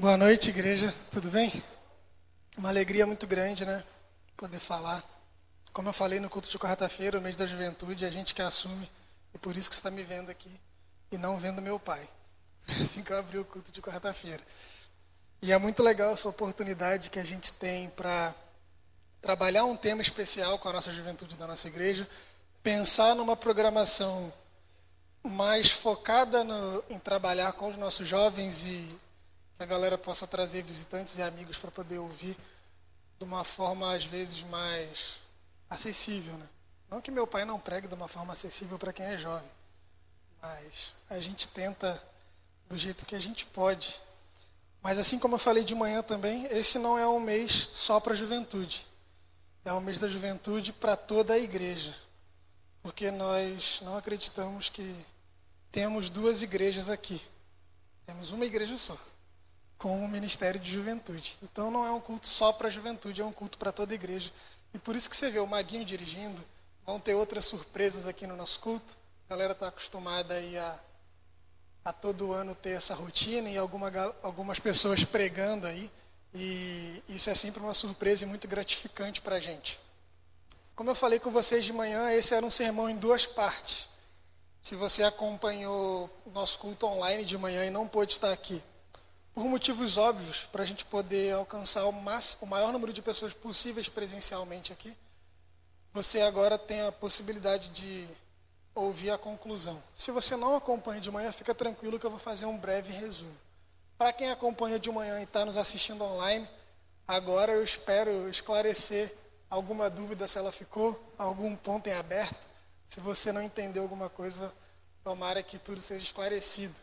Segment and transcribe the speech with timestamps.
[0.00, 0.94] Boa noite, igreja.
[1.10, 1.52] Tudo bem?
[2.56, 3.82] Uma alegria muito grande, né?
[4.36, 5.02] Poder falar.
[5.72, 8.88] Como eu falei no culto de quarta-feira, o mês da juventude, a gente que assume.
[9.34, 10.60] E por isso que está me vendo aqui
[11.10, 12.08] e não vendo meu pai.
[12.80, 14.40] Assim que eu abri o culto de quarta-feira.
[15.42, 18.32] E é muito legal essa oportunidade que a gente tem para
[19.20, 22.08] trabalhar um tema especial com a nossa juventude da nossa igreja,
[22.62, 24.32] pensar numa programação
[25.24, 28.96] mais focada no, em trabalhar com os nossos jovens e
[29.58, 32.38] que a galera possa trazer visitantes e amigos para poder ouvir
[33.18, 35.18] de uma forma às vezes mais
[35.68, 36.48] acessível, né?
[36.88, 39.50] Não que meu pai não pregue de uma forma acessível para quem é jovem,
[40.40, 42.00] mas a gente tenta
[42.68, 44.00] do jeito que a gente pode.
[44.80, 48.12] Mas assim como eu falei de manhã também, esse não é um mês só para
[48.12, 48.86] a juventude.
[49.64, 51.96] É um mês da juventude para toda a igreja.
[52.80, 55.04] Porque nós não acreditamos que
[55.72, 57.20] temos duas igrejas aqui.
[58.06, 58.96] Temos uma igreja só
[59.78, 61.38] com o Ministério de Juventude.
[61.40, 63.94] Então não é um culto só para a juventude, é um culto para toda a
[63.94, 64.32] igreja.
[64.74, 66.44] E por isso que você vê o Maguinho dirigindo,
[66.84, 68.96] vão ter outras surpresas aqui no nosso culto.
[69.26, 70.78] A galera está acostumada aí a,
[71.84, 73.90] a todo ano ter essa rotina e alguma,
[74.22, 75.90] algumas pessoas pregando aí.
[76.34, 79.78] E isso é sempre uma surpresa e muito gratificante para a gente.
[80.74, 83.88] Como eu falei com vocês de manhã, esse era um sermão em duas partes.
[84.62, 88.62] Se você acompanhou nosso culto online de manhã e não pôde estar aqui,
[89.38, 93.32] por motivos óbvios, para a gente poder alcançar o, máximo, o maior número de pessoas
[93.32, 94.92] possíveis presencialmente aqui,
[95.94, 98.08] você agora tem a possibilidade de
[98.74, 99.80] ouvir a conclusão.
[99.94, 103.32] Se você não acompanha de manhã, fica tranquilo que eu vou fazer um breve resumo.
[103.96, 106.48] Para quem acompanha de manhã e está nos assistindo online,
[107.06, 109.14] agora eu espero esclarecer
[109.48, 112.48] alguma dúvida se ela ficou, algum ponto em aberto.
[112.88, 114.52] Se você não entendeu alguma coisa,
[115.04, 116.74] tomara que tudo seja esclarecido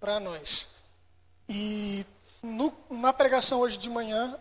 [0.00, 0.66] para nós.
[1.52, 2.06] E
[2.40, 4.38] no, na pregação hoje de manhã,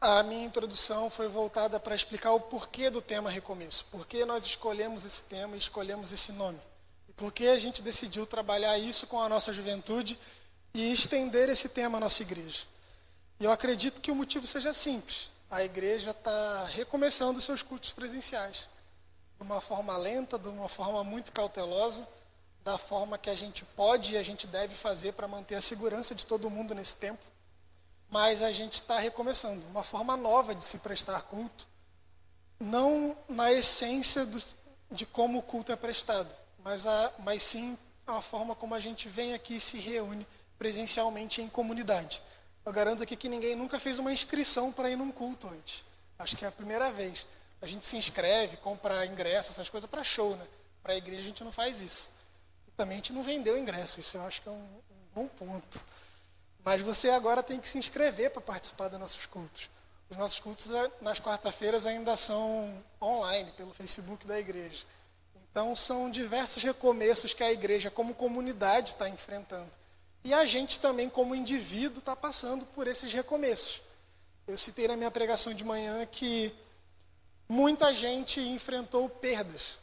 [0.00, 3.84] a minha introdução foi voltada para explicar o porquê do tema recomeço.
[3.90, 6.58] Por que nós escolhemos esse tema e escolhemos esse nome.
[7.06, 10.18] E por que a gente decidiu trabalhar isso com a nossa juventude
[10.72, 12.64] e estender esse tema à nossa igreja.
[13.38, 15.28] E eu acredito que o motivo seja simples.
[15.50, 18.70] A igreja está recomeçando seus cultos presenciais.
[19.36, 22.08] De uma forma lenta, de uma forma muito cautelosa,
[22.66, 26.16] da forma que a gente pode e a gente deve fazer para manter a segurança
[26.16, 27.24] de todo mundo nesse tempo.
[28.10, 31.64] Mas a gente está recomeçando, uma forma nova de se prestar culto,
[32.58, 34.36] não na essência do,
[34.90, 36.28] de como o culto é prestado,
[36.64, 40.26] mas, a, mas sim a forma como a gente vem aqui e se reúne
[40.58, 42.20] presencialmente em comunidade.
[42.64, 45.84] Eu garanto aqui que ninguém nunca fez uma inscrição para ir num culto antes.
[46.18, 47.26] Acho que é a primeira vez.
[47.62, 50.44] A gente se inscreve, compra ingresso, essas coisas para show, né?
[50.82, 52.15] Para a igreja a gente não faz isso
[52.84, 54.00] gente não vendeu ingresso.
[54.00, 55.80] Isso eu acho que é um, um bom ponto.
[56.64, 59.70] Mas você agora tem que se inscrever para participar dos nossos cultos.
[60.10, 64.84] Os nossos cultos é, nas quarta-feiras ainda são online, pelo Facebook da igreja.
[65.50, 69.70] Então, são diversos recomeços que a igreja, como comunidade, está enfrentando.
[70.22, 73.80] E a gente também, como indivíduo, está passando por esses recomeços.
[74.46, 76.52] Eu citei na minha pregação de manhã que
[77.48, 79.78] muita gente enfrentou perdas,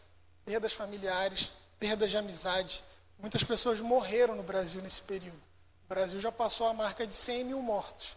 [0.46, 1.52] perdas familiares,
[1.83, 2.81] perda de amizade.
[3.19, 5.35] Muitas pessoas morreram no Brasil nesse período.
[5.83, 8.16] O Brasil já passou a marca de 100 mil mortos.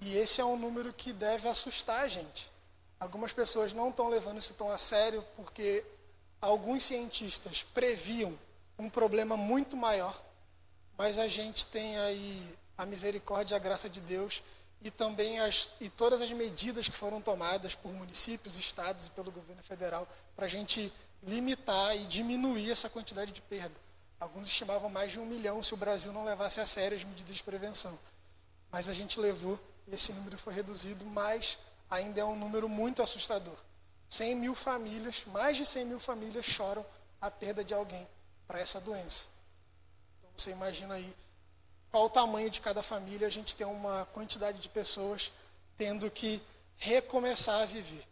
[0.00, 2.50] E esse é um número que deve assustar a gente.
[2.98, 5.84] Algumas pessoas não estão levando isso tão a sério porque
[6.40, 8.32] alguns cientistas previam
[8.78, 10.18] um problema muito maior,
[10.96, 14.42] mas a gente tem aí a misericórdia e a graça de Deus
[14.80, 19.30] e também as, e todas as medidas que foram tomadas por municípios, estados e pelo
[19.30, 20.90] governo federal para a gente
[21.26, 23.74] limitar e diminuir essa quantidade de perda.
[24.18, 27.36] Alguns estimavam mais de um milhão se o Brasil não levasse a sério as medidas
[27.36, 27.98] de prevenção.
[28.70, 31.58] Mas a gente levou e esse número foi reduzido, mas
[31.90, 33.56] ainda é um número muito assustador.
[34.08, 36.86] 100 mil famílias, mais de 100 mil famílias choram
[37.20, 38.06] a perda de alguém
[38.46, 39.26] para essa doença.
[40.18, 41.14] Então você imagina aí
[41.90, 45.32] qual o tamanho de cada família, a gente tem uma quantidade de pessoas
[45.76, 46.40] tendo que
[46.76, 48.06] recomeçar a viver.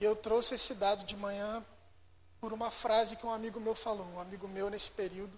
[0.00, 1.64] E eu trouxe esse dado de manhã
[2.40, 4.06] por uma frase que um amigo meu falou.
[4.14, 5.32] Um amigo meu, nesse período,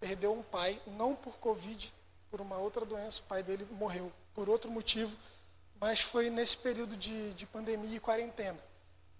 [0.00, 1.92] perdeu um pai, não por Covid,
[2.30, 3.20] por uma outra doença.
[3.20, 5.16] O pai dele morreu por outro motivo,
[5.80, 8.58] mas foi nesse período de, de pandemia e quarentena.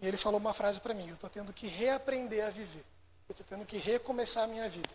[0.00, 2.84] E ele falou uma frase para mim: Eu estou tendo que reaprender a viver.
[3.28, 4.90] Eu estou tendo que recomeçar a minha vida.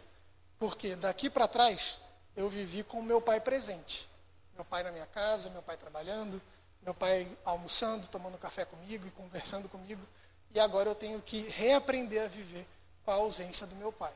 [0.59, 1.97] Porque daqui para trás,
[2.35, 4.07] eu vivi com meu pai presente.
[4.55, 6.41] Meu pai na minha casa, meu pai trabalhando,
[6.83, 10.01] meu pai almoçando, tomando café comigo e conversando comigo
[10.53, 12.65] e agora eu tenho que reaprender a viver
[13.03, 14.13] com a ausência do meu pai.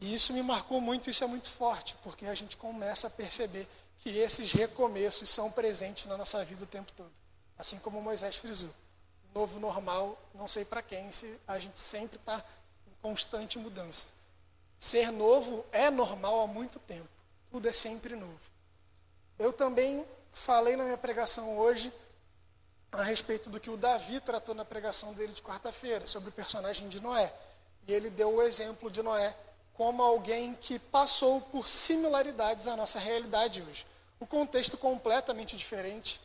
[0.00, 3.68] E isso me marcou muito, isso é muito forte, porque a gente começa a perceber
[4.00, 7.12] que esses recomeços são presentes na nossa vida o tempo todo.
[7.56, 8.70] Assim como Moisés frisou.
[9.32, 12.44] Novo normal, não sei para quem, se a gente sempre está
[12.86, 14.06] em constante mudança.
[14.80, 17.08] Ser novo é normal há muito tempo.
[17.50, 18.40] Tudo é sempre novo.
[19.38, 21.92] Eu também falei na minha pregação hoje
[22.92, 26.88] a respeito do que o Davi tratou na pregação dele de quarta-feira, sobre o personagem
[26.88, 27.32] de Noé.
[27.88, 29.34] E ele deu o exemplo de Noé
[29.72, 33.86] como alguém que passou por similaridades à nossa realidade hoje.
[34.20, 36.20] O contexto completamente diferente.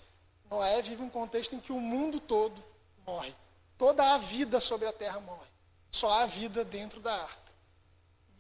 [0.52, 2.62] Noé vive um contexto em que o mundo todo
[3.06, 3.34] morre.
[3.78, 5.48] Toda a vida sobre a terra morre.
[5.92, 7.48] Só há vida dentro da arca.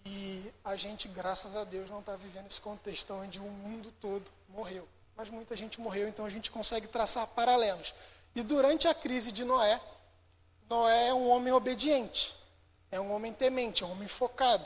[0.05, 4.29] E a gente, graças a Deus, não está vivendo esse contexto onde o mundo todo
[4.49, 4.87] morreu.
[5.15, 7.93] Mas muita gente morreu, então a gente consegue traçar paralelos.
[8.37, 9.81] E durante a crise de Noé,
[10.69, 12.37] Noé é um homem obediente,
[12.91, 14.63] é um homem temente, é um homem focado.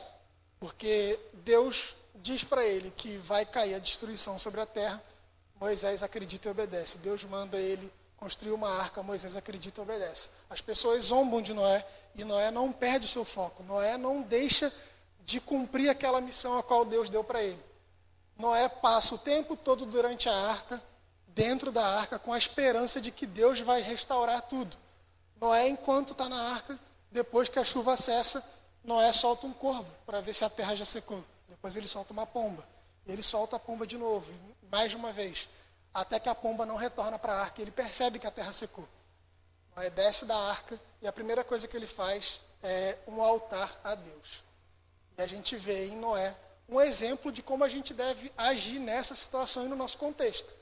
[0.60, 5.02] Porque Deus diz para ele que vai cair a destruição sobre a terra,
[5.58, 6.98] Moisés acredita e obedece.
[6.98, 10.28] Deus manda ele construir uma arca, Moisés acredita e obedece.
[10.50, 11.82] As pessoas zombam de Noé
[12.14, 13.62] e Noé não perde o seu foco.
[13.62, 14.70] Noé não deixa
[15.24, 17.64] de cumprir aquela missão a qual Deus deu para ele.
[18.36, 20.82] Noé passa o tempo todo durante a arca,
[21.34, 24.76] dentro da arca, com a esperança de que Deus vai restaurar tudo.
[25.40, 26.78] Noé, enquanto está na arca,
[27.10, 28.44] depois que a chuva cessa,
[28.84, 31.24] Noé solta um corvo para ver se a terra já secou.
[31.48, 32.66] Depois ele solta uma pomba.
[33.06, 34.32] Ele solta a pomba de novo,
[34.70, 35.48] mais uma vez,
[35.92, 37.60] até que a pomba não retorna para a arca.
[37.60, 38.88] Ele percebe que a terra secou.
[39.74, 43.94] Noé desce da arca e a primeira coisa que ele faz é um altar a
[43.94, 44.42] Deus.
[45.18, 46.36] E a gente vê em Noé
[46.68, 50.61] um exemplo de como a gente deve agir nessa situação e no nosso contexto.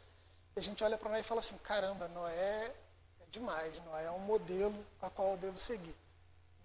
[0.57, 2.73] A gente olha para Noé e fala assim: caramba, Noé
[3.21, 5.97] é demais, Noé é um modelo a qual eu devo seguir.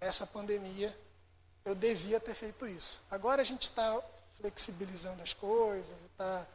[0.00, 0.96] Nessa pandemia,
[1.64, 3.02] eu devia ter feito isso.
[3.10, 4.02] Agora a gente está
[4.34, 6.46] flexibilizando as coisas e tá,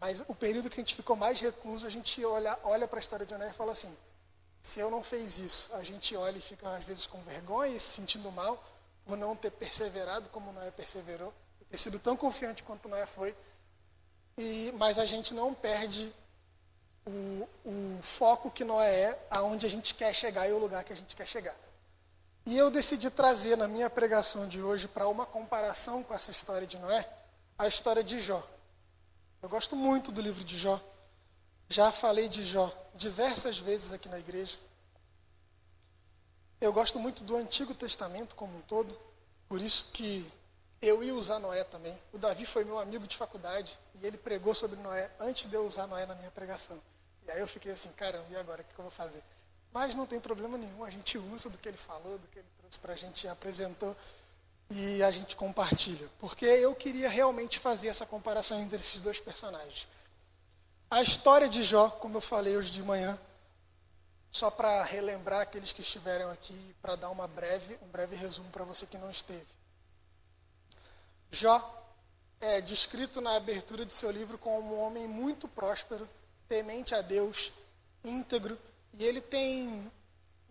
[0.00, 3.00] mas o período que a gente ficou mais recluso, a gente olha, olha para a
[3.00, 3.94] história de Oné e fala assim:
[4.60, 7.80] se eu não fiz isso, a gente olha e fica às vezes com vergonha e
[7.80, 8.62] se sentindo mal
[9.04, 11.32] por não ter perseverado como Noé perseverou,
[11.70, 13.34] ter sido tão confiante quanto Noé foi.
[14.36, 16.12] E, mas a gente não perde
[17.06, 20.92] o, o foco que Noé é, aonde a gente quer chegar e o lugar que
[20.92, 21.56] a gente quer chegar.
[22.44, 26.66] E eu decidi trazer na minha pregação de hoje, para uma comparação com essa história
[26.66, 27.08] de Noé,
[27.58, 28.46] a história de Jó.
[29.42, 30.80] Eu gosto muito do livro de Jó.
[31.68, 34.58] Já falei de Jó diversas vezes aqui na igreja.
[36.60, 38.96] Eu gosto muito do Antigo Testamento como um todo,
[39.48, 40.30] por isso que
[40.80, 41.98] eu ia usar Noé também.
[42.12, 45.66] O Davi foi meu amigo de faculdade e ele pregou sobre Noé antes de eu
[45.66, 46.80] usar Noé na minha pregação.
[47.26, 49.22] E aí eu fiquei assim, caramba, e agora o que eu vou fazer?
[49.72, 52.48] Mas não tem problema nenhum, a gente usa do que ele falou, do que ele
[52.58, 53.96] trouxe para a gente, apresentou
[54.70, 56.08] e a gente compartilha.
[56.18, 59.86] Porque eu queria realmente fazer essa comparação entre esses dois personagens.
[60.90, 63.18] A história de Jó, como eu falei hoje de manhã,
[64.30, 68.64] só para relembrar aqueles que estiveram aqui, para dar uma breve, um breve resumo para
[68.64, 69.46] você que não esteve.
[71.30, 71.84] Jó
[72.40, 76.08] é descrito na abertura de seu livro como um homem muito próspero,
[76.48, 77.52] temente a Deus,
[78.04, 78.58] íntegro
[78.98, 79.90] e ele tem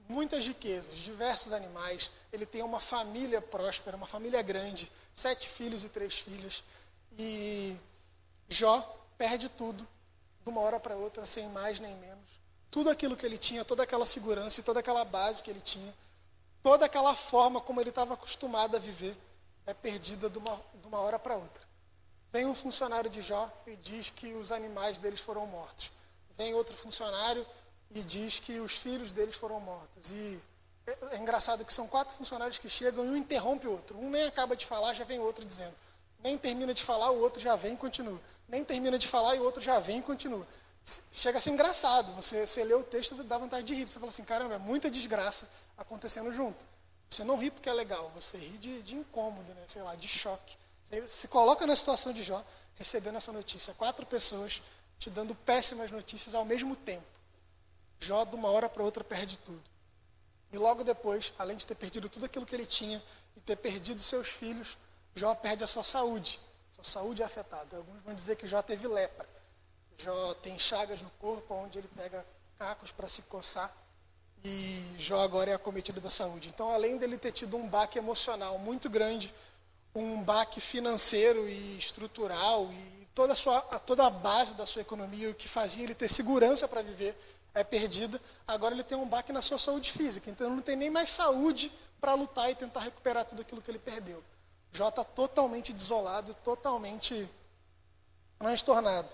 [0.08, 2.12] muitas riquezas, diversos animais.
[2.32, 6.64] Ele tem uma família próspera, uma família grande, sete filhos e três filhas.
[7.18, 7.76] E
[8.50, 8.82] Jó
[9.18, 9.88] perde tudo,
[10.44, 12.40] de uma hora para outra, sem mais nem menos.
[12.70, 15.94] Tudo aquilo que ele tinha, toda aquela segurança e toda aquela base que ele tinha,
[16.62, 19.16] toda aquela forma como ele estava acostumado a viver,
[19.66, 21.65] é perdida de uma, de uma hora para outra.
[22.36, 25.90] Vem um funcionário de Jó e diz que os animais deles foram mortos.
[26.38, 27.48] Vem outro funcionário
[27.90, 30.12] e diz que os filhos deles foram mortos.
[30.12, 30.42] E
[30.86, 33.98] é, é engraçado que são quatro funcionários que chegam e um interrompe o outro.
[33.98, 35.74] Um nem acaba de falar, já vem o outro dizendo.
[36.22, 38.20] Nem termina de falar, o outro já vem e continua.
[38.50, 40.46] Nem termina de falar e o outro já vem e continua.
[41.14, 42.12] Chega a ser engraçado.
[42.18, 43.86] Você, você lê o texto dá vontade de rir.
[43.86, 46.66] Você fala assim, caramba, é muita desgraça acontecendo junto.
[47.10, 49.64] Você não ri porque é legal, você ri de, de incômodo, né?
[49.68, 50.58] sei lá, de choque.
[51.08, 52.44] Se coloca na situação de Jó,
[52.76, 53.74] recebendo essa notícia.
[53.74, 54.62] Quatro pessoas
[55.00, 57.06] te dando péssimas notícias ao mesmo tempo.
[58.00, 59.64] Jó, de uma hora para outra, perde tudo.
[60.52, 63.04] E logo depois, além de ter perdido tudo aquilo que ele tinha
[63.36, 64.78] e ter perdido seus filhos,
[65.16, 66.40] Jó perde a sua saúde.
[66.72, 67.78] Sua saúde é afetada.
[67.78, 69.28] Alguns vão dizer que Jó teve lepra.
[69.98, 72.26] Jó tem chagas no corpo, onde ele pega
[72.58, 73.76] cacos para se coçar.
[74.44, 76.50] E Jó agora é acometido da saúde.
[76.50, 79.34] Então, além dele ter tido um baque emocional muito grande,
[79.96, 85.30] um baque financeiro e estrutural, e toda a, sua, toda a base da sua economia,
[85.30, 87.18] o que fazia ele ter segurança para viver,
[87.54, 90.30] é perdida, agora ele tem um baque na sua saúde física.
[90.30, 91.72] Então ele não tem nem mais saúde
[92.02, 94.22] para lutar e tentar recuperar tudo aquilo que ele perdeu.
[94.74, 97.28] Jó está totalmente desolado, totalmente
[98.38, 99.08] transtornado.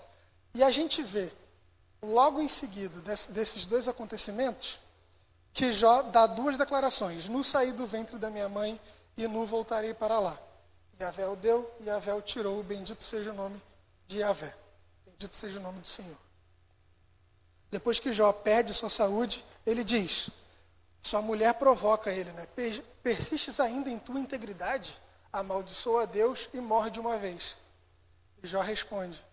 [0.52, 1.32] E a gente vê,
[2.02, 4.80] logo em seguida desse, desses dois acontecimentos,
[5.52, 8.80] que Jó dá duas declarações: Nu saí do ventre da minha mãe
[9.16, 10.38] e nu voltarei para lá.
[11.02, 13.60] Yahvé o deu, e Yahvé o tirou, bendito seja o nome
[14.06, 14.54] de Yahvé.
[15.04, 16.16] Bendito seja o nome do Senhor.
[17.70, 20.30] Depois que Jó perde sua saúde, ele diz:
[21.02, 22.46] Sua mulher provoca ele, né?
[23.02, 25.00] Persistes ainda em tua integridade?
[25.32, 27.56] Amaldiçoa a Deus e morre de uma vez.
[28.42, 29.24] E Jó responde: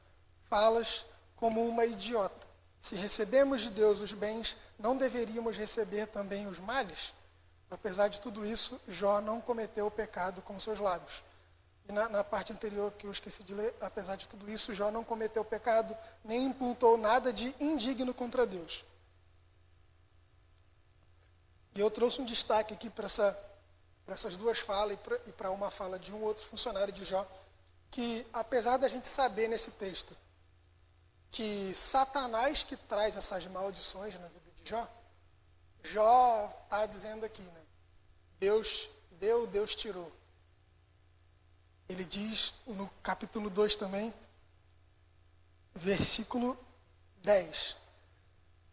[0.50, 2.48] Falas como uma idiota.
[2.82, 7.14] Se recebemos de Deus os bens, não deveríamos receber também os males?
[7.70, 11.24] Apesar de tudo isso, Jó não cometeu o pecado com seus lábios.
[11.90, 14.92] E na, na, parte anterior que eu esqueci de ler, apesar de tudo isso, Jó
[14.92, 18.86] não cometeu pecado, nem imputou nada de indigno contra Deus.
[21.74, 23.36] E eu trouxe um destaque aqui para essa,
[24.08, 27.28] essas duas falas e para uma fala de um outro funcionário de Jó,
[27.90, 30.16] que apesar da gente saber nesse texto
[31.32, 34.88] que Satanás que traz essas maldições na vida de Jó,
[35.84, 37.62] Jó está dizendo aqui, né?
[38.40, 38.88] Deus
[39.20, 40.19] deu, Deus tirou.
[41.90, 44.14] Ele diz no capítulo 2 também,
[45.74, 46.56] versículo
[47.24, 47.76] 10.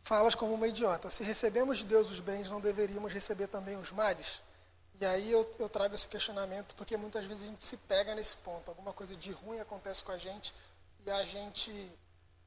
[0.04, 1.10] Falas como uma idiota.
[1.10, 4.42] Se recebemos de Deus os bens, não deveríamos receber também os males?
[5.00, 8.36] E aí eu, eu trago esse questionamento, porque muitas vezes a gente se pega nesse
[8.36, 8.68] ponto.
[8.68, 10.54] Alguma coisa de ruim acontece com a gente
[11.06, 11.72] e a gente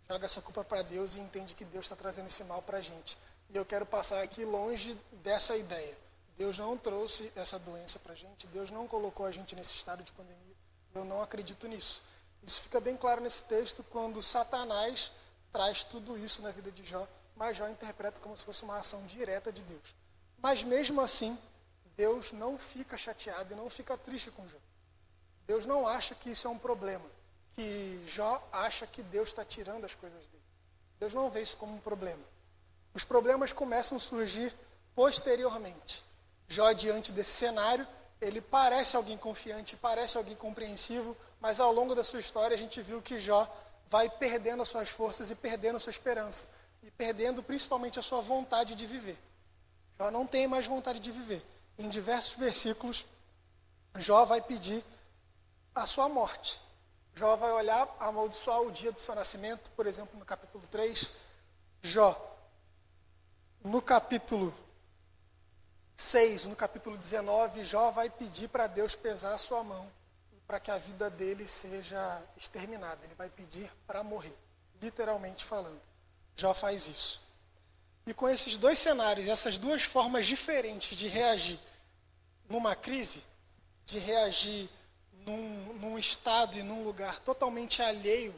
[0.07, 2.81] joga essa culpa para Deus e entende que Deus está trazendo esse mal para a
[2.81, 3.17] gente.
[3.49, 5.97] E eu quero passar aqui longe dessa ideia.
[6.37, 10.03] Deus não trouxe essa doença para a gente, Deus não colocou a gente nesse estado
[10.03, 10.48] de pandemia
[10.99, 12.03] eu não acredito nisso.
[12.43, 15.11] Isso fica bem claro nesse texto quando Satanás
[15.51, 19.05] traz tudo isso na vida de Jó, mas Jó interpreta como se fosse uma ação
[19.05, 19.95] direta de Deus.
[20.41, 21.37] Mas mesmo assim,
[21.97, 24.57] Deus não fica chateado e não fica triste com Jó.
[25.47, 27.05] Deus não acha que isso é um problema,
[27.55, 30.43] que Jó acha que Deus está tirando as coisas dele.
[30.99, 32.23] Deus não vê isso como um problema.
[32.93, 34.53] Os problemas começam a surgir
[34.95, 36.03] posteriormente.
[36.47, 37.87] Jó, diante desse cenário,
[38.21, 42.81] ele parece alguém confiante, parece alguém compreensivo, mas ao longo da sua história a gente
[42.81, 43.47] viu que Jó
[43.89, 46.45] vai perdendo as suas forças e perdendo a sua esperança,
[46.83, 49.17] e perdendo principalmente a sua vontade de viver.
[49.97, 51.43] Jó não tem mais vontade de viver.
[51.77, 53.05] Em diversos versículos,
[53.95, 54.83] Jó vai pedir
[55.73, 56.61] a sua morte.
[57.15, 61.09] Jó vai olhar, amaldiçoar o dia do seu nascimento, por exemplo, no capítulo 3.
[61.81, 62.37] Jó,
[63.63, 64.53] no capítulo
[65.99, 69.91] 6, no capítulo 19, Jó vai pedir para Deus pesar a sua mão
[70.47, 73.05] para que a vida dele seja exterminada.
[73.05, 74.33] Ele vai pedir para morrer,
[74.81, 75.81] literalmente falando.
[76.37, 77.21] Jó faz isso.
[78.07, 81.59] E com esses dois cenários, essas duas formas diferentes de reagir
[82.47, 83.21] numa crise,
[83.85, 84.69] de reagir
[85.25, 88.33] num, num estado e num lugar totalmente alheio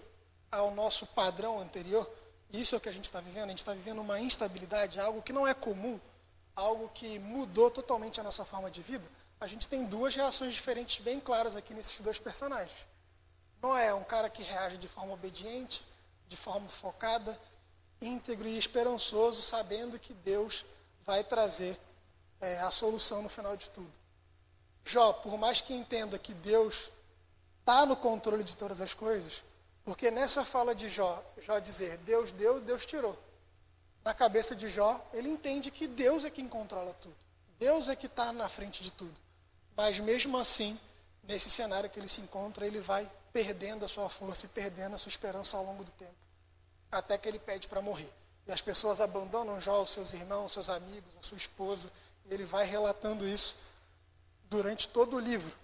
[0.52, 2.12] ao nosso padrão anterior,
[2.52, 3.46] isso é o que a gente está vivendo.
[3.46, 6.00] A gente está vivendo uma instabilidade, algo que não é comum
[6.62, 9.08] algo que mudou totalmente a nossa forma de vida,
[9.40, 12.88] a gente tem duas reações diferentes bem claras aqui nesses dois personagens.
[13.62, 15.84] Noé é um cara que reage de forma obediente,
[16.28, 17.40] de forma focada,
[18.00, 20.64] íntegro e esperançoso, sabendo que Deus
[21.04, 21.80] vai trazer
[22.40, 23.92] é, a solução no final de tudo.
[24.86, 26.92] Jó, por mais que entenda que Deus
[27.60, 29.44] está no controle de todas as coisas,
[29.84, 33.18] porque nessa fala de Jó, Jó dizer Deus deu, Deus tirou
[34.04, 37.16] na cabeça de Jó, ele entende que Deus é quem controla tudo.
[37.60, 39.14] Deus é que está na frente de tudo.
[39.78, 40.80] Mas mesmo assim,
[41.24, 44.98] nesse cenário que ele se encontra, ele vai perdendo a sua força e perdendo a
[44.98, 46.16] sua esperança ao longo do tempo.
[46.92, 48.12] Até que ele pede para morrer.
[48.48, 51.92] E as pessoas abandonam Jó, os seus irmãos, seus amigos, a sua esposa.
[52.26, 53.58] E ele vai relatando isso
[54.50, 55.56] durante todo o livro.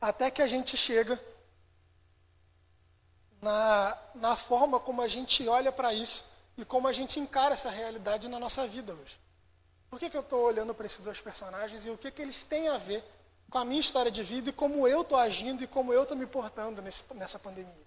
[0.00, 1.22] Até que a gente chega
[3.42, 7.70] na, na forma como a gente olha para isso e como a gente encara essa
[7.70, 9.18] realidade na nossa vida hoje.
[9.88, 12.44] Por que, que eu estou olhando para esses dois personagens e o que, que eles
[12.44, 13.04] têm a ver
[13.50, 16.16] com a minha história de vida e como eu estou agindo e como eu estou
[16.16, 17.86] me portando nesse, nessa pandemia?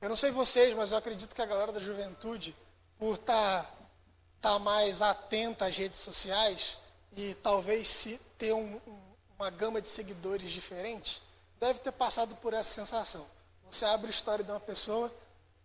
[0.00, 2.54] Eu não sei vocês, mas eu acredito que a galera da juventude,
[2.98, 6.78] por estar tá, tá mais atenta às redes sociais
[7.16, 8.98] e talvez se ter um, um,
[9.38, 11.22] uma gama de seguidores diferente,
[11.58, 13.26] deve ter passado por essa sensação.
[13.70, 15.12] Você abre a história de uma pessoa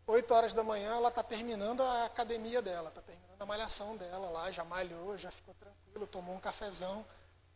[0.10, 4.28] 8 horas da manhã ela está terminando a academia dela, está terminando a malhação dela
[4.32, 7.06] lá, já malhou, já ficou tranquilo, tomou um cafezão.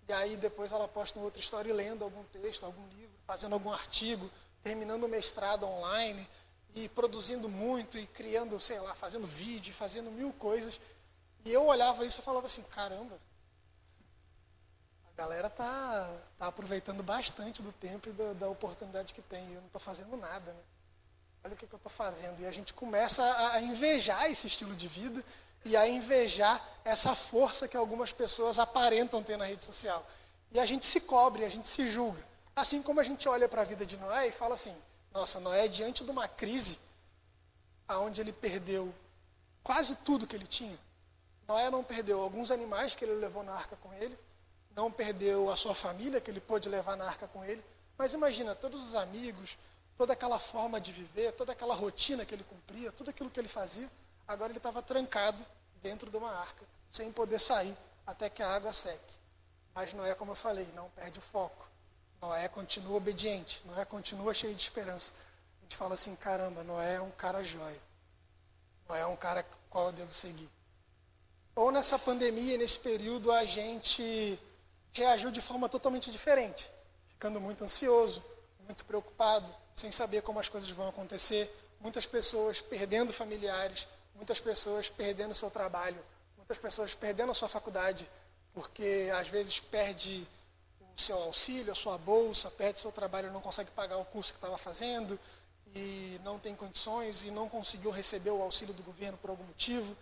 [0.07, 3.73] E aí depois ela posta uma outra história lendo algum texto, algum livro, fazendo algum
[3.73, 4.29] artigo,
[4.61, 6.29] terminando o mestrado online
[6.75, 10.79] e produzindo muito e criando, sei lá, fazendo vídeo, fazendo mil coisas.
[11.43, 13.17] E eu olhava isso e falava assim, caramba,
[15.11, 19.53] a galera tá, tá aproveitando bastante do tempo e da, da oportunidade que tem.
[19.53, 20.61] Eu não estou fazendo nada, né?
[21.43, 22.39] Olha o que, que eu estou fazendo.
[22.39, 25.23] E a gente começa a, a invejar esse estilo de vida
[25.65, 30.05] e a invejar essa força que algumas pessoas aparentam ter na rede social.
[30.51, 32.23] E a gente se cobre, a gente se julga.
[32.55, 34.75] Assim como a gente olha para a vida de Noé e fala assim:
[35.11, 36.79] nossa, Noé, diante de uma crise,
[37.87, 38.93] aonde ele perdeu
[39.63, 40.77] quase tudo que ele tinha,
[41.47, 44.17] Noé não perdeu alguns animais que ele levou na arca com ele,
[44.75, 47.63] não perdeu a sua família que ele pôde levar na arca com ele,
[47.97, 49.57] mas imagina todos os amigos,
[49.97, 53.47] toda aquela forma de viver, toda aquela rotina que ele cumpria, tudo aquilo que ele
[53.47, 53.89] fazia,
[54.27, 55.45] agora ele estava trancado
[55.81, 59.13] dentro de uma arca, sem poder sair até que a água seque.
[59.73, 61.67] Mas Noé, como eu falei, não perde o foco.
[62.21, 65.11] Noé continua obediente, Noé continua cheio de esperança.
[65.59, 67.81] A gente fala assim, caramba, Noé é um cara jóia.
[68.87, 70.49] Noé é um cara qual eu devo seguir.
[71.55, 74.39] Ou nessa pandemia, nesse período, a gente
[74.91, 76.69] reagiu de forma totalmente diferente,
[77.09, 78.23] ficando muito ansioso,
[78.65, 84.89] muito preocupado, sem saber como as coisas vão acontecer, muitas pessoas perdendo familiares, muitas pessoas
[84.89, 86.03] perdendo seu trabalho,
[86.37, 88.09] muitas pessoas perdendo a sua faculdade,
[88.53, 90.27] porque às vezes perde
[90.95, 94.37] o seu auxílio, a sua bolsa, perde seu trabalho, não consegue pagar o curso que
[94.37, 95.19] estava fazendo
[95.75, 99.95] e não tem condições e não conseguiu receber o auxílio do governo por algum motivo.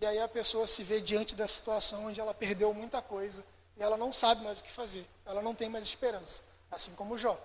[0.00, 3.44] E aí a pessoa se vê diante dessa situação onde ela perdeu muita coisa
[3.76, 7.16] e ela não sabe mais o que fazer, ela não tem mais esperança, assim como
[7.16, 7.40] Jó.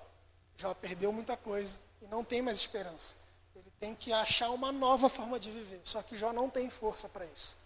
[0.61, 3.15] Jó perdeu muita coisa e não tem mais esperança.
[3.55, 7.09] Ele tem que achar uma nova forma de viver, só que Jó não tem força
[7.09, 7.57] para isso.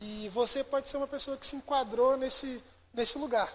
[0.00, 3.50] E você pode ser uma pessoa que se enquadrou nesse, nesse lugar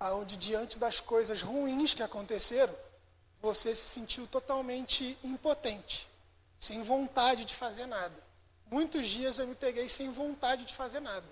[0.00, 2.74] onde diante das coisas ruins que aconteceram,
[3.40, 6.08] você se sentiu totalmente impotente,
[6.58, 8.14] sem vontade de fazer nada.
[8.70, 11.26] Muitos dias eu me peguei sem vontade de fazer nada.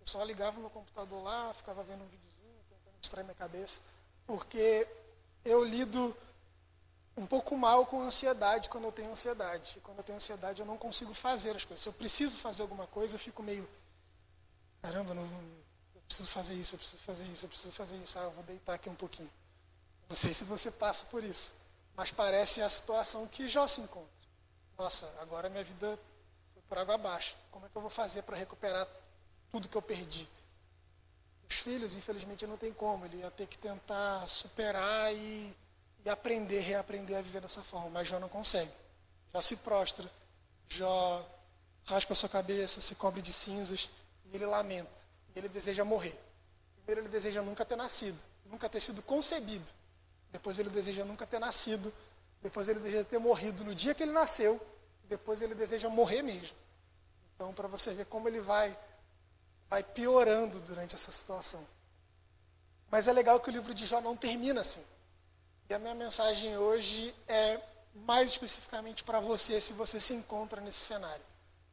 [0.00, 3.80] Eu só ligava meu computador lá, ficava vendo um videozinho, tentando distrair minha cabeça,
[4.26, 4.86] porque
[5.48, 6.16] eu lido
[7.16, 9.78] um pouco mal com ansiedade quando eu tenho ansiedade.
[9.78, 11.82] E quando eu tenho ansiedade, eu não consigo fazer as coisas.
[11.82, 13.68] Se eu preciso fazer alguma coisa, eu fico meio.
[14.80, 15.28] Caramba, não,
[16.06, 18.18] preciso fazer isso, eu preciso fazer isso, eu preciso fazer isso.
[18.18, 19.30] Ah, eu vou deitar aqui um pouquinho.
[20.08, 21.54] Não sei se você passa por isso,
[21.94, 24.08] mas parece a situação que Jó se encontra.
[24.78, 25.98] Nossa, agora minha vida
[26.54, 27.36] foi por água abaixo.
[27.50, 28.88] Como é que eu vou fazer para recuperar
[29.50, 30.28] tudo que eu perdi?
[31.48, 33.04] Os filhos, infelizmente, não tem como.
[33.04, 35.54] Ele ia ter que tentar superar e,
[36.04, 37.90] e aprender, reaprender a viver dessa forma.
[37.90, 38.72] Mas Jó não consegue.
[39.32, 40.10] Jó se prostra,
[40.68, 41.26] Jó
[41.84, 43.88] raspa a sua cabeça, se cobre de cinzas
[44.26, 44.98] e ele lamenta
[45.38, 46.18] ele deseja morrer.
[46.76, 49.70] Primeiro, ele deseja nunca ter nascido, nunca ter sido concebido.
[50.32, 51.92] Depois, ele deseja nunca ter nascido.
[52.42, 54.60] Depois, ele deseja ter morrido no dia que ele nasceu.
[55.04, 56.56] Depois, ele deseja morrer mesmo.
[57.34, 58.76] Então, para você ver como ele vai,
[59.68, 61.66] vai piorando durante essa situação.
[62.90, 64.84] Mas é legal que o livro de Jó não termina assim.
[65.68, 67.60] E a minha mensagem hoje é
[67.94, 71.24] mais especificamente para você, se você se encontra nesse cenário.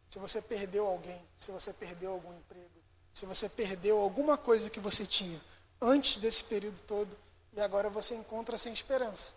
[0.09, 2.69] Se você perdeu alguém, se você perdeu algum emprego,
[3.13, 5.39] se você perdeu alguma coisa que você tinha
[5.81, 7.17] antes desse período todo
[7.53, 9.33] e agora você encontra sem esperança,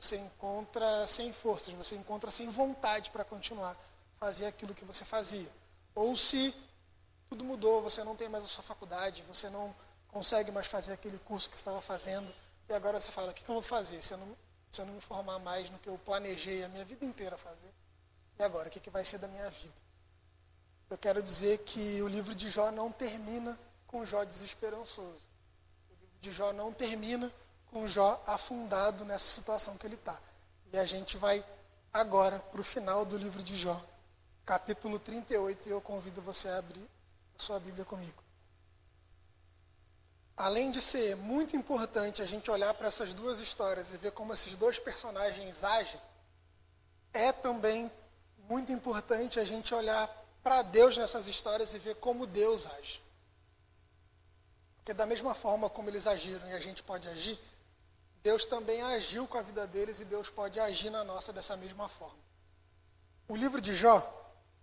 [0.00, 3.76] você encontra sem forças, você encontra sem vontade para continuar
[4.18, 5.50] fazer aquilo que você fazia.
[5.94, 6.54] Ou se
[7.28, 9.74] tudo mudou, você não tem mais a sua faculdade, você não
[10.08, 12.32] consegue mais fazer aquele curso que estava fazendo
[12.68, 14.36] e agora você fala: o que, eu vou fazer se eu, não,
[14.70, 17.72] se eu não me formar mais no que eu planejei a minha vida inteira fazer?
[18.38, 19.74] E agora, o que, que vai ser da minha vida?
[20.90, 25.20] eu quero dizer que o livro de Jó não termina com Jó desesperançoso.
[25.90, 27.30] O livro de Jó não termina
[27.70, 30.18] com Jó afundado nessa situação que ele está.
[30.72, 31.44] E a gente vai
[31.92, 33.82] agora para o final do livro de Jó,
[34.46, 36.88] capítulo 38, e eu convido você a abrir
[37.38, 38.22] a sua Bíblia comigo.
[40.36, 44.32] Além de ser muito importante a gente olhar para essas duas histórias e ver como
[44.32, 46.00] esses dois personagens agem,
[47.12, 47.90] é também
[48.48, 50.08] muito importante a gente olhar
[50.42, 53.02] para Deus nessas histórias e ver como Deus age.
[54.76, 57.38] Porque da mesma forma como eles agiram e a gente pode agir,
[58.22, 61.88] Deus também agiu com a vida deles e Deus pode agir na nossa dessa mesma
[61.88, 62.18] forma.
[63.28, 64.17] O livro de Jó,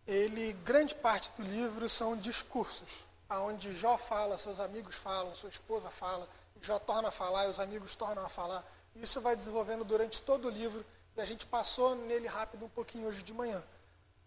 [0.08, 5.90] ele grande parte do livro são discursos, aonde Jó fala, seus amigos falam, sua esposa
[5.90, 6.30] fala,
[6.62, 8.64] Jó torna a falar e os amigos tornam a falar.
[8.96, 13.08] Isso vai desenvolvendo durante todo o livro e a gente passou nele rápido um pouquinho
[13.08, 13.64] hoje de manhã.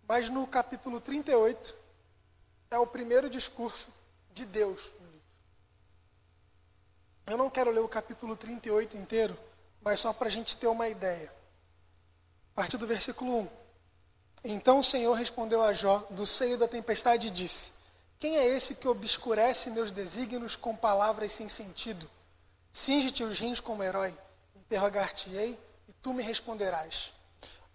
[0.07, 1.75] Mas no capítulo 38
[2.71, 3.89] é o primeiro discurso
[4.33, 5.23] de Deus no livro.
[7.27, 9.39] Eu não quero ler o capítulo 38 inteiro,
[9.81, 11.33] mas só para a gente ter uma ideia.
[12.53, 13.49] A partir do versículo 1.
[14.45, 17.73] Então o Senhor respondeu a Jó do seio da tempestade e disse:
[18.19, 22.09] Quem é esse que obscurece meus desígnios com palavras sem sentido?
[22.73, 24.17] Singe-te os rins como herói,
[24.55, 27.13] interrogar-te-ei e tu me responderás.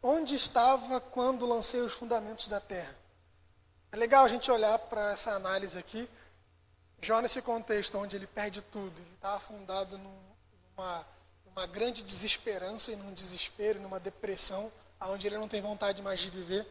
[0.02, 2.95] Onde estava quando lancei os fundamentos da terra?
[3.91, 6.10] É legal a gente olhar para essa análise aqui.
[7.02, 11.06] Jó, nesse contexto onde ele perde tudo, ele está afundado numa,
[11.45, 14.71] numa grande desesperança e num desespero, numa depressão,
[15.09, 16.67] onde ele não tem vontade mais de viver.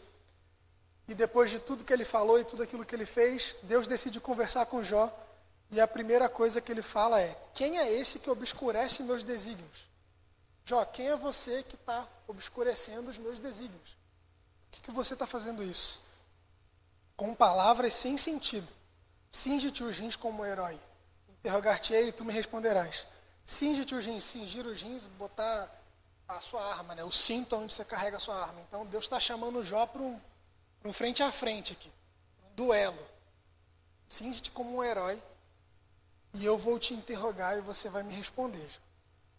[1.08, 4.20] E depois de tudo que ele falou e tudo aquilo que ele fez, Deus decide
[4.20, 5.12] conversar com Jó.
[5.70, 9.88] E a primeira coisa que ele fala é: Quem é esse que obscurece meus desígnios?
[10.64, 13.96] Jó, quem é você que está obscurecendo os meus desígnios?
[14.70, 16.00] Por que, que você está fazendo isso?
[17.16, 18.68] Com palavras sem sentido.
[19.30, 20.78] Singe-te os rins como um herói.
[21.28, 23.06] Interrogar-te-ei e tu me responderás.
[23.44, 24.24] Singe-te os rins.
[24.24, 25.68] Cingir os rins, botar
[26.28, 27.04] a sua arma, né?
[27.04, 28.60] o cinto onde você carrega a sua arma.
[28.68, 30.20] Então Deus está chamando Jó para um,
[30.84, 31.90] um frente a frente aqui.
[32.44, 33.06] Um duelo.
[34.08, 35.20] Singe-te como um herói.
[36.34, 38.70] E eu vou te interrogar e você vai me responder.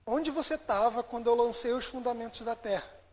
[0.06, 3.04] Onde você estava quando eu lancei os fundamentos da terra?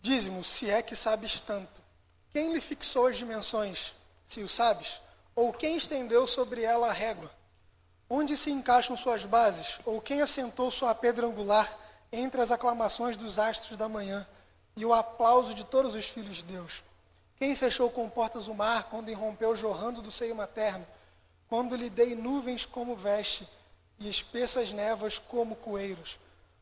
[0.00, 1.80] Diz-me, se é que sabes tanto.
[2.30, 3.92] Quem lhe fixou as dimensões,
[4.26, 5.00] se o sabes?
[5.34, 7.30] Ou quem estendeu sobre ela a régua?
[8.12, 9.78] Onde se encaixam suas bases?
[9.86, 11.72] Ou quem assentou sua pedra angular
[12.10, 14.26] entre as aclamações dos astros da manhã
[14.74, 16.82] e o aplauso de todos os filhos de Deus?
[17.36, 20.84] Quem fechou com portas o mar quando irrompeu jorrando do seio materno?
[21.48, 23.48] Quando lhe dei nuvens como veste
[24.00, 26.18] e espessas névoas como coeiros.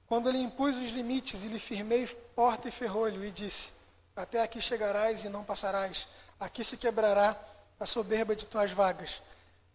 [0.06, 2.06] Quando lhe impus os limites e lhe firmei
[2.36, 3.72] porta e ferrolho, e disse:
[4.14, 6.08] Até aqui chegarás e não passarás,
[6.38, 7.34] aqui se quebrará
[7.80, 9.22] a soberba de tuas vagas.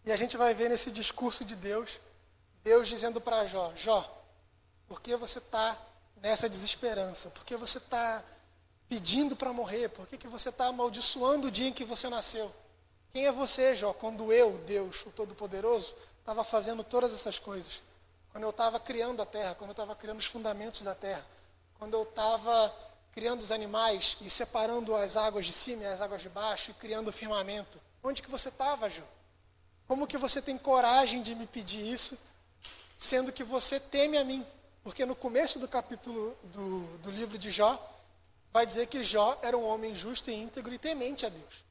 [0.04, 2.00] E a gente vai ver nesse discurso de Deus,
[2.62, 4.22] Deus dizendo para Jó: Jó,
[4.86, 5.78] por que você está
[6.16, 7.30] nessa desesperança?
[7.30, 8.22] Por que você está
[8.88, 9.88] pedindo para morrer?
[9.88, 12.54] Por que, que você está amaldiçoando o dia em que você nasceu?
[13.12, 17.82] Quem é você, Jó, quando eu, Deus, o Todo-Poderoso, estava fazendo todas essas coisas.
[18.32, 21.24] Quando eu estava criando a terra, quando eu estava criando os fundamentos da terra,
[21.78, 22.74] quando eu estava
[23.12, 26.74] criando os animais e separando as águas de cima e as águas de baixo e
[26.74, 27.80] criando o firmamento.
[28.02, 29.04] Onde que você estava, Jó?
[29.86, 32.18] Como que você tem coragem de me pedir isso,
[32.96, 34.46] sendo que você teme a mim?
[34.82, 37.78] Porque no começo do capítulo do, do livro de Jó,
[38.52, 41.64] vai dizer que Jó era um homem justo e íntegro e temente a Deus.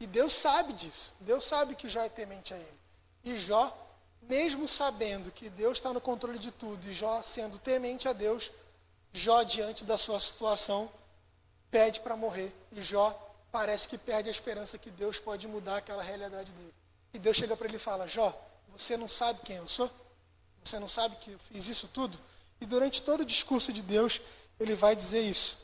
[0.00, 1.14] E Deus sabe disso.
[1.20, 2.80] Deus sabe que Jó é temente a ele.
[3.24, 3.76] E Jó
[4.22, 8.50] mesmo sabendo que Deus está no controle de tudo e Jó sendo temente a Deus,
[9.12, 10.90] Jó, diante da sua situação,
[11.70, 12.52] pede para morrer.
[12.72, 13.12] E Jó
[13.50, 16.74] parece que perde a esperança que Deus pode mudar aquela realidade dele.
[17.14, 18.34] E Deus chega para ele e fala: Jó,
[18.68, 19.90] você não sabe quem eu sou?
[20.64, 22.18] Você não sabe que eu fiz isso tudo?
[22.60, 24.20] E durante todo o discurso de Deus,
[24.58, 25.58] ele vai dizer isso.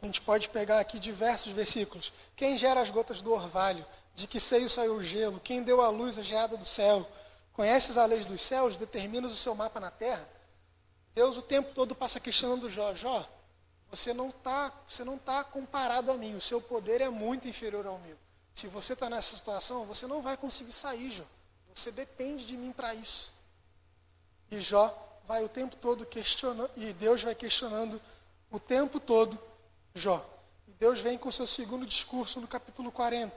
[0.00, 2.12] A gente pode pegar aqui diversos versículos.
[2.34, 3.86] Quem gera as gotas do orvalho?
[4.14, 5.38] De que seio saiu o gelo?
[5.40, 7.06] Quem deu a luz a geada do céu?
[7.52, 10.28] Conheces as leis dos céus, determinas o seu mapa na terra.
[11.14, 13.28] Deus o tempo todo passa questionando Jó, Jó,
[13.90, 17.86] você não está você não tá comparado a mim, o seu poder é muito inferior
[17.86, 18.16] ao meu.
[18.54, 21.24] Se você está nessa situação, você não vai conseguir sair, Jó.
[21.74, 23.32] Você depende de mim para isso.
[24.50, 28.00] E Jó vai o tempo todo questionando, e Deus vai questionando
[28.50, 29.38] o tempo todo
[29.94, 30.24] Jó.
[30.68, 33.34] E Deus vem com o seu segundo discurso no capítulo 40.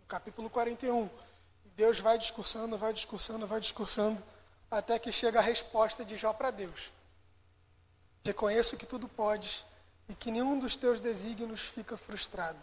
[0.00, 1.08] No capítulo 41.
[1.76, 4.22] Deus vai discursando, vai discursando, vai discursando,
[4.70, 6.90] até que chega a resposta de Jó para Deus.
[8.24, 9.64] Reconheço que tudo podes
[10.08, 12.58] e que nenhum dos teus desígnios fica frustrado.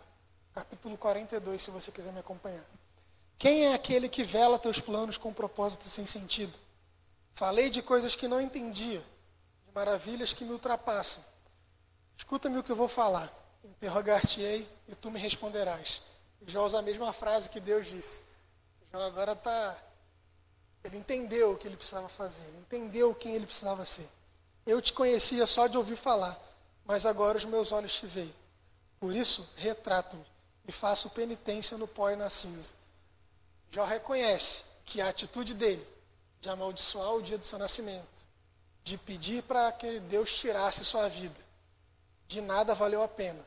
[0.54, 2.64] Capítulo 42, se você quiser me acompanhar.
[3.40, 6.54] Quem é aquele que vela teus planos com propósitos sem sentido?
[7.34, 11.24] Falei de coisas que não entendia, de maravilhas que me ultrapassam.
[12.16, 13.34] Escuta-me o que eu vou falar.
[13.64, 16.04] Interrogar-te-ei e tu me responderás.
[16.46, 18.24] Já usa a mesma frase que Deus disse.
[18.88, 19.76] Então agora tá.
[20.84, 24.08] Ele entendeu o que ele precisava fazer, ele entendeu quem ele precisava ser.
[24.68, 26.38] Eu te conhecia só de ouvir falar,
[26.86, 28.36] mas agora os meus olhos te veem.
[29.00, 30.33] Por isso, retrato-me
[30.68, 32.74] e faço penitência no pó e na cinza.
[33.70, 35.86] Jó reconhece que a atitude dele
[36.40, 38.24] de amaldiçoar o dia do seu nascimento,
[38.84, 41.40] de pedir para que Deus tirasse sua vida,
[42.28, 43.40] de nada valeu a pena.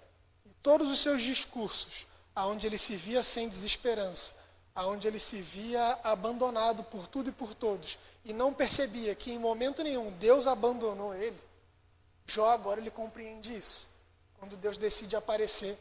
[0.45, 4.33] E todos os seus discursos, aonde ele se via sem desesperança,
[4.75, 9.39] aonde ele se via abandonado por tudo e por todos e não percebia que em
[9.39, 11.41] momento nenhum Deus abandonou ele,
[12.27, 13.87] Jó agora ele compreende isso.
[14.37, 15.79] Quando Deus decide aparecer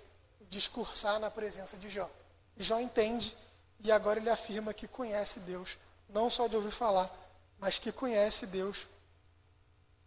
[0.49, 2.09] discursar na presença de Jó.
[2.57, 3.35] Jó entende
[3.79, 5.77] e agora ele afirma que conhece Deus,
[6.09, 7.11] não só de ouvir falar,
[7.59, 8.87] mas que conhece Deus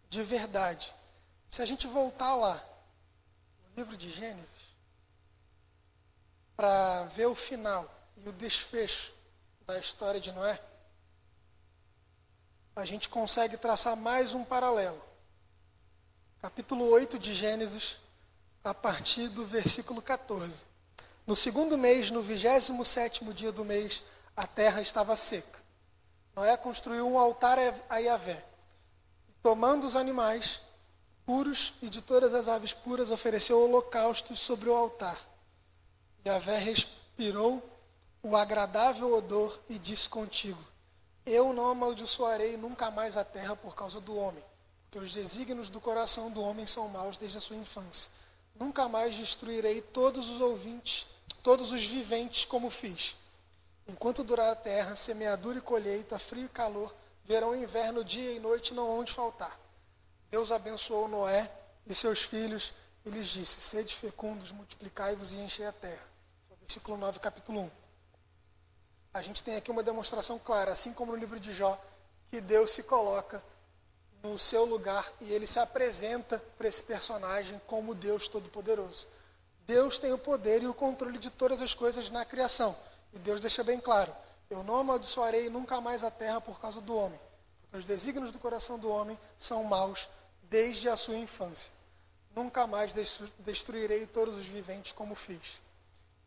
[0.09, 0.93] de verdade.
[1.49, 2.63] Se a gente voltar lá
[3.63, 4.69] no livro de Gênesis,
[6.55, 9.13] para ver o final e o desfecho
[9.65, 10.59] da história de Noé,
[12.75, 15.01] a gente consegue traçar mais um paralelo.
[16.41, 17.97] Capítulo 8 de Gênesis,
[18.63, 20.65] a partir do versículo 14.
[21.25, 24.03] No segundo mês, no vigésimo sétimo dia do mês,
[24.35, 25.59] a terra estava seca.
[26.35, 27.57] Noé construiu um altar
[27.89, 28.43] a Yahvé.
[29.41, 30.61] Tomando os animais
[31.25, 35.19] puros e de todas as aves puras, ofereceu holocaustos sobre o altar.
[36.25, 37.63] Yahvé respirou
[38.23, 40.59] o agradável odor e disse contigo:
[41.25, 44.43] Eu não amaldiçoarei nunca mais a terra por causa do homem,
[44.83, 48.09] porque os desígnios do coração do homem são maus desde a sua infância.
[48.59, 51.07] Nunca mais destruirei todos os ouvintes,
[51.41, 53.15] todos os viventes como fiz.
[53.87, 56.93] Enquanto durar a terra, semeadura e colheita, frio e calor,
[57.23, 59.57] verão inverno, dia e noite não hão de faltar.
[60.29, 61.49] Deus abençoou Noé
[61.87, 62.73] e seus filhos
[63.05, 66.05] e lhes disse: Sede fecundos, multiplicai-vos e enchei a terra.
[66.61, 67.71] Versículo 9, capítulo 1.
[69.13, 71.81] A gente tem aqui uma demonstração clara, assim como no livro de Jó,
[72.29, 73.43] que Deus se coloca
[74.21, 79.07] no seu lugar e ele se apresenta para esse personagem como Deus Todo-Poderoso.
[79.65, 82.75] Deus tem o poder e o controle de todas as coisas na criação.
[83.13, 84.13] E Deus deixa bem claro:
[84.49, 87.19] Eu não amaldiçoarei nunca mais a terra por causa do homem,
[87.61, 90.09] porque os desígnios do coração do homem são maus
[90.43, 91.71] desde a sua infância.
[92.35, 92.93] Nunca mais
[93.39, 95.59] destruirei todos os viventes como fiz.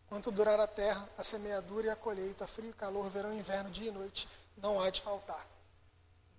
[0.09, 3.93] Quanto durar a terra, a semeadura e a colheita, frio, calor, verão, inverno, dia e
[3.93, 5.47] noite, não há de faltar.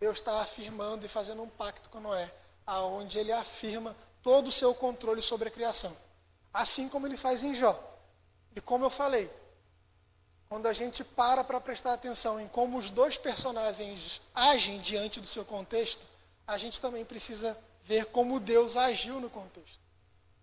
[0.03, 2.29] Deus está afirmando e fazendo um pacto com Noé,
[2.67, 5.95] aonde ele afirma todo o seu controle sobre a criação.
[6.53, 7.81] Assim como ele faz em Jó.
[8.53, 9.31] E como eu falei,
[10.49, 15.25] quando a gente para para prestar atenção em como os dois personagens agem diante do
[15.25, 16.05] seu contexto,
[16.45, 19.79] a gente também precisa ver como Deus agiu no contexto.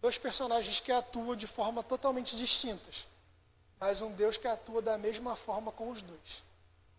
[0.01, 3.07] Dois personagens que atuam de forma totalmente distintas,
[3.79, 6.43] mas um Deus que atua da mesma forma com os dois,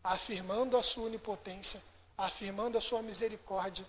[0.03, 1.81] afirmando a sua onipotência,
[2.25, 3.85] afirmando a sua misericórdia,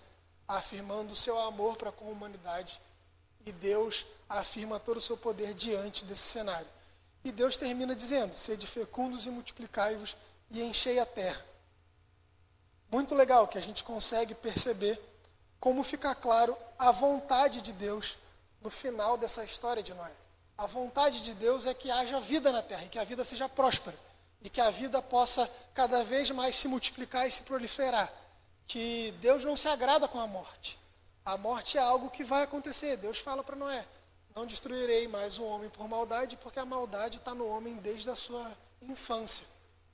[0.47, 2.81] afirmando o seu amor para com a humanidade,
[3.45, 6.67] e Deus afirma todo o seu poder diante desse cenário.
[7.23, 10.17] E Deus termina dizendo: Sede fecundos e multiplicai-vos
[10.49, 11.45] e enchei a terra.
[12.91, 14.99] Muito legal que a gente consegue perceber
[15.59, 18.17] como fica claro a vontade de Deus
[18.61, 20.11] no final dessa história de Noé.
[20.57, 23.47] A vontade de Deus é que haja vida na terra e que a vida seja
[23.49, 23.97] próspera
[24.43, 28.11] e que a vida possa cada vez mais se multiplicar e se proliferar.
[28.67, 30.79] Que Deus não se agrada com a morte.
[31.25, 32.97] A morte é algo que vai acontecer.
[32.97, 33.85] Deus fala para Noé:
[34.35, 38.15] Não destruirei mais o homem por maldade, porque a maldade está no homem desde a
[38.15, 39.47] sua infância.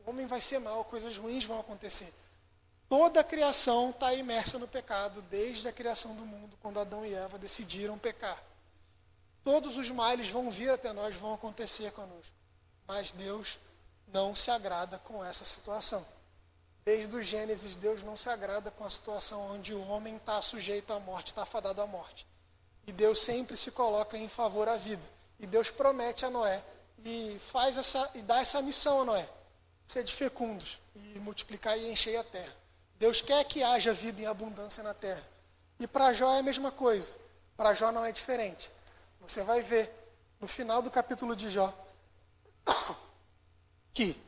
[0.06, 2.14] O homem vai ser mal, coisas ruins vão acontecer.
[2.88, 7.14] Toda a criação está imersa no pecado, desde a criação do mundo, quando Adão e
[7.14, 8.42] Eva decidiram pecar.
[9.44, 12.34] Todos os males vão vir até nós, vão acontecer conosco.
[12.88, 13.60] Mas Deus
[14.08, 16.04] não se agrada com essa situação.
[16.90, 20.92] Desde o Gênesis, Deus não se agrada com a situação onde o homem está sujeito
[20.92, 22.26] à morte, está afadado à morte.
[22.88, 25.04] E Deus sempre se coloca em favor à vida.
[25.40, 26.64] E Deus promete a Noé
[27.06, 29.30] e faz essa e dá essa missão a Noé:
[29.86, 32.56] ser de fecundos e multiplicar e encher a terra.
[32.98, 35.24] Deus quer que haja vida em abundância na terra.
[35.80, 37.14] E para Jó é a mesma coisa.
[37.56, 38.72] Para Jó não é diferente.
[39.22, 39.94] Você vai ver
[40.42, 41.72] no final do capítulo de Jó
[43.94, 44.20] que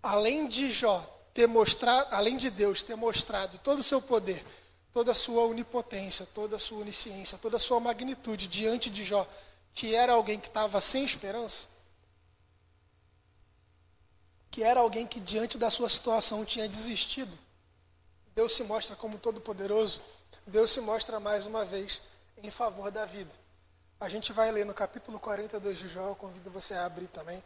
[0.00, 4.46] além de Jó ter mostrado, além de Deus ter mostrado todo o seu poder,
[4.92, 9.28] toda a sua onipotência, toda a sua onisciência, toda a sua magnitude diante de Jó,
[9.74, 11.66] que era alguém que estava sem esperança,
[14.48, 17.36] que era alguém que diante da sua situação tinha desistido,
[18.36, 20.00] Deus se mostra como todo-poderoso,
[20.46, 22.00] Deus se mostra mais uma vez
[22.40, 23.32] em favor da vida.
[23.98, 27.42] A gente vai ler no capítulo 42 de Jó, eu convido você a abrir também,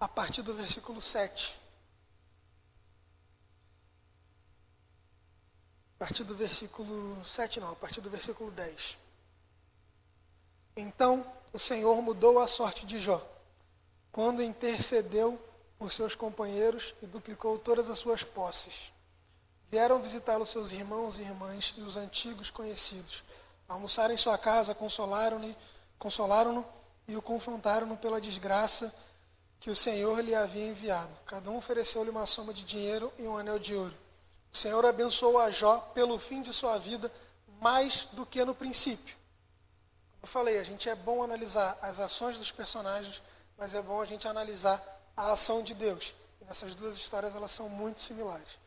[0.00, 1.67] a partir do versículo 7.
[5.98, 8.96] A partir do versículo 7, não, a partir do versículo 10.
[10.76, 13.20] Então o Senhor mudou a sorte de Jó,
[14.12, 15.40] quando intercedeu
[15.76, 18.92] por seus companheiros e duplicou todas as suas posses.
[19.70, 23.24] Vieram visitá-lo seus irmãos e irmãs e os antigos conhecidos.
[23.68, 25.54] Almoçaram em sua casa, consolaram-no
[25.98, 26.64] consolaram
[27.08, 28.94] e o confrontaram pela desgraça
[29.58, 31.10] que o Senhor lhe havia enviado.
[31.26, 33.94] Cada um ofereceu-lhe uma soma de dinheiro e um anel de ouro.
[34.52, 37.12] O Senhor abençoou a Jó pelo fim de sua vida
[37.60, 39.16] mais do que no princípio.
[40.12, 43.22] Como eu falei, a gente é bom analisar as ações dos personagens,
[43.56, 44.82] mas é bom a gente analisar
[45.16, 46.14] a ação de Deus.
[46.40, 48.58] E nessas duas histórias elas são muito similares.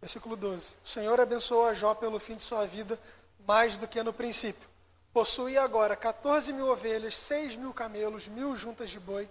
[0.00, 0.74] Versículo 12.
[0.84, 2.98] O Senhor abençoou a Jó pelo fim de sua vida
[3.46, 4.68] mais do que no princípio,
[5.12, 9.28] possuía agora 14 mil ovelhas, 6 mil camelos, mil juntas de boi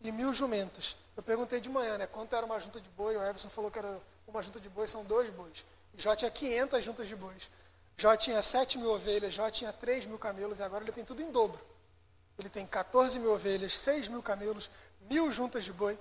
[0.00, 0.96] e mil jumentas.
[1.16, 2.06] Eu perguntei de manhã, né?
[2.06, 3.16] Quanto era uma junta de boi?
[3.16, 5.64] O Everson falou que era uma junta de boi, são dois bois.
[5.96, 7.50] Jó tinha 500 juntas de bois.
[7.96, 11.22] Jó tinha 7 mil ovelhas, Jó tinha 3 mil camelos e agora ele tem tudo
[11.22, 11.60] em dobro.
[12.38, 14.70] Ele tem 14 mil ovelhas, 6 mil camelos,
[15.08, 15.98] mil juntas de boi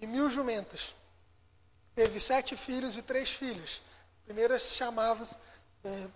[0.00, 0.94] e mil jumentas.
[1.94, 3.80] Teve sete filhos e três filhas.
[4.22, 5.26] A primeira se chamava
[5.82, 6.08] é,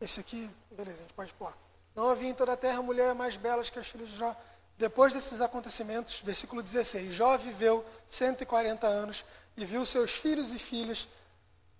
[0.00, 1.56] esse aqui, beleza, a gente pode pular.
[1.94, 4.34] Não havia em toda a terra mulher mais belas que as filhas de Jó.
[4.78, 9.24] Depois desses acontecimentos, versículo 16: Jó viveu 140 anos
[9.58, 11.08] e viu seus filhos e filhas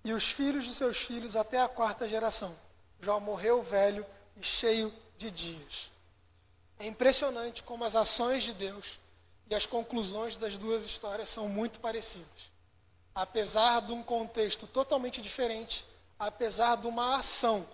[0.04, 2.54] e os filhos de seus filhos até a quarta geração.
[3.00, 4.04] Jó morreu velho
[4.36, 5.90] e cheio de dias.
[6.80, 8.98] É impressionante como as ações de Deus
[9.48, 12.50] e as conclusões das duas histórias são muito parecidas.
[13.14, 15.86] Apesar de um contexto totalmente diferente,
[16.18, 17.64] apesar de uma ação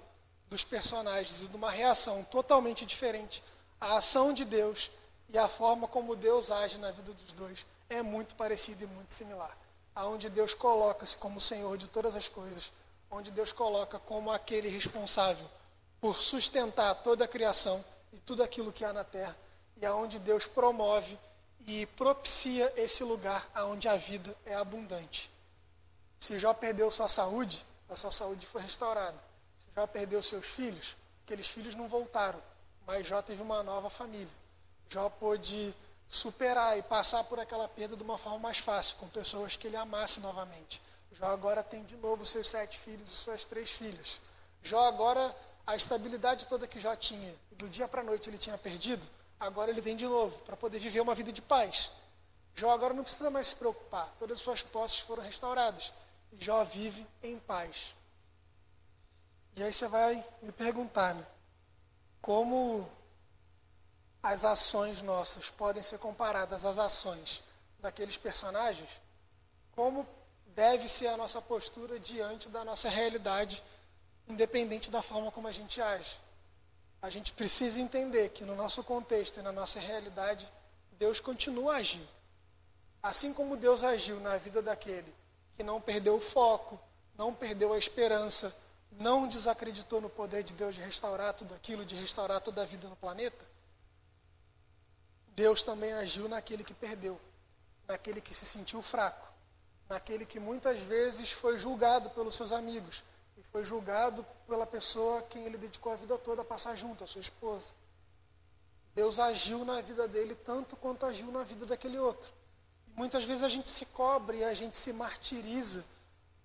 [0.51, 3.43] dos personagens e de uma reação totalmente diferente.
[3.81, 4.90] A ação de Deus
[5.31, 9.11] e a forma como Deus age na vida dos dois é muito parecida e muito
[9.11, 9.63] similar.
[9.94, 12.72] Aonde Deus coloca-se como Senhor de todas as coisas,
[13.11, 15.48] onde Deus coloca como aquele responsável
[16.00, 19.37] por sustentar toda a criação e tudo aquilo que há na terra,
[19.76, 21.18] e aonde Deus promove
[21.66, 25.30] e propicia esse lugar aonde a vida é abundante.
[26.20, 29.18] Se Jó perdeu sua saúde, a sua saúde foi restaurada.
[29.74, 32.42] Jó perdeu seus filhos, aqueles filhos não voltaram,
[32.87, 34.33] mas Jó teve uma nova família.
[34.88, 35.74] Jó pôde
[36.09, 39.77] superar e passar por aquela perda de uma forma mais fácil, com pessoas que ele
[39.77, 40.81] amasse novamente.
[41.12, 44.21] Jó agora tem de novo seus sete filhos e suas três filhas.
[44.62, 45.35] Jó agora,
[45.67, 49.07] a estabilidade toda que Jó tinha, do dia para a noite ele tinha perdido,
[49.38, 51.90] agora ele tem de novo, para poder viver uma vida de paz.
[52.55, 55.93] Jó agora não precisa mais se preocupar, todas as suas posses foram restauradas.
[56.33, 57.95] E Jó vive em paz.
[59.57, 61.25] E aí você vai me perguntar, né?
[62.21, 62.88] Como
[64.24, 67.44] as ações nossas podem ser comparadas às ações
[67.78, 68.98] daqueles personagens?
[69.72, 70.08] Como
[70.46, 73.62] deve ser a nossa postura diante da nossa realidade,
[74.26, 76.18] independente da forma como a gente age?
[77.02, 80.50] A gente precisa entender que no nosso contexto e na nossa realidade,
[80.92, 82.08] Deus continua agindo.
[83.02, 85.14] Assim como Deus agiu na vida daquele
[85.54, 86.80] que não perdeu o foco,
[87.14, 88.56] não perdeu a esperança,
[88.90, 92.88] não desacreditou no poder de Deus de restaurar tudo aquilo, de restaurar toda a vida
[92.88, 93.54] no planeta,
[95.35, 97.20] Deus também agiu naquele que perdeu,
[97.88, 99.29] naquele que se sentiu fraco,
[99.88, 103.03] naquele que muitas vezes foi julgado pelos seus amigos
[103.37, 107.03] e foi julgado pela pessoa a quem ele dedicou a vida toda a passar junto,
[107.03, 107.70] a sua esposa.
[108.94, 112.33] Deus agiu na vida dele tanto quanto agiu na vida daquele outro.
[112.87, 115.85] E muitas vezes a gente se cobre a gente se martiriza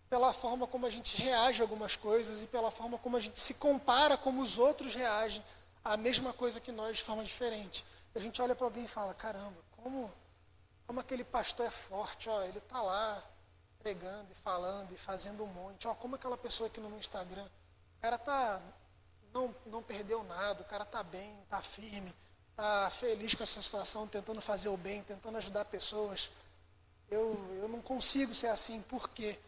[0.10, 3.40] pela forma como a gente reage a algumas coisas e pela forma como a gente
[3.40, 5.44] se compara como os outros reagem
[5.86, 7.86] à mesma coisa que nós de forma diferente.
[8.20, 10.12] A gente olha para alguém e fala, caramba, como,
[10.86, 13.24] como aquele pastor é forte, ó, ele está lá
[13.80, 18.02] pregando e falando e fazendo um monte, ó, como aquela pessoa aqui no Instagram, o
[18.02, 18.62] cara tá,
[19.34, 22.14] não, não perdeu nada, o cara está bem, está firme,
[22.52, 26.30] está feliz com essa situação, tentando fazer o bem, tentando ajudar pessoas.
[27.10, 29.40] Eu, eu não consigo ser assim, por quê?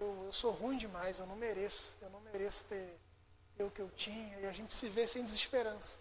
[0.00, 2.98] eu, eu sou ruim demais, eu não mereço, eu não mereço ter,
[3.56, 5.98] ter o que eu tinha, e a gente se vê sem desesperança.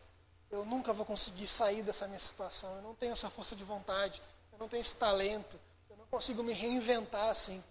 [0.53, 4.21] Eu nunca vou conseguir sair dessa minha situação, eu não tenho essa força de vontade,
[4.51, 7.63] eu não tenho esse talento, eu não consigo me reinventar assim.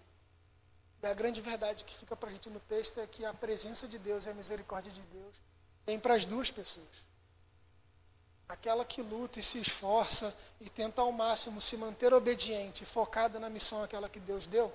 [1.01, 3.87] E a grande verdade que fica para a gente no texto é que a presença
[3.87, 5.33] de Deus e a misericórdia de Deus
[5.85, 6.85] vem para as duas pessoas.
[8.49, 13.49] Aquela que luta e se esforça e tenta ao máximo se manter obediente, focada na
[13.49, 14.73] missão aquela que Deus deu,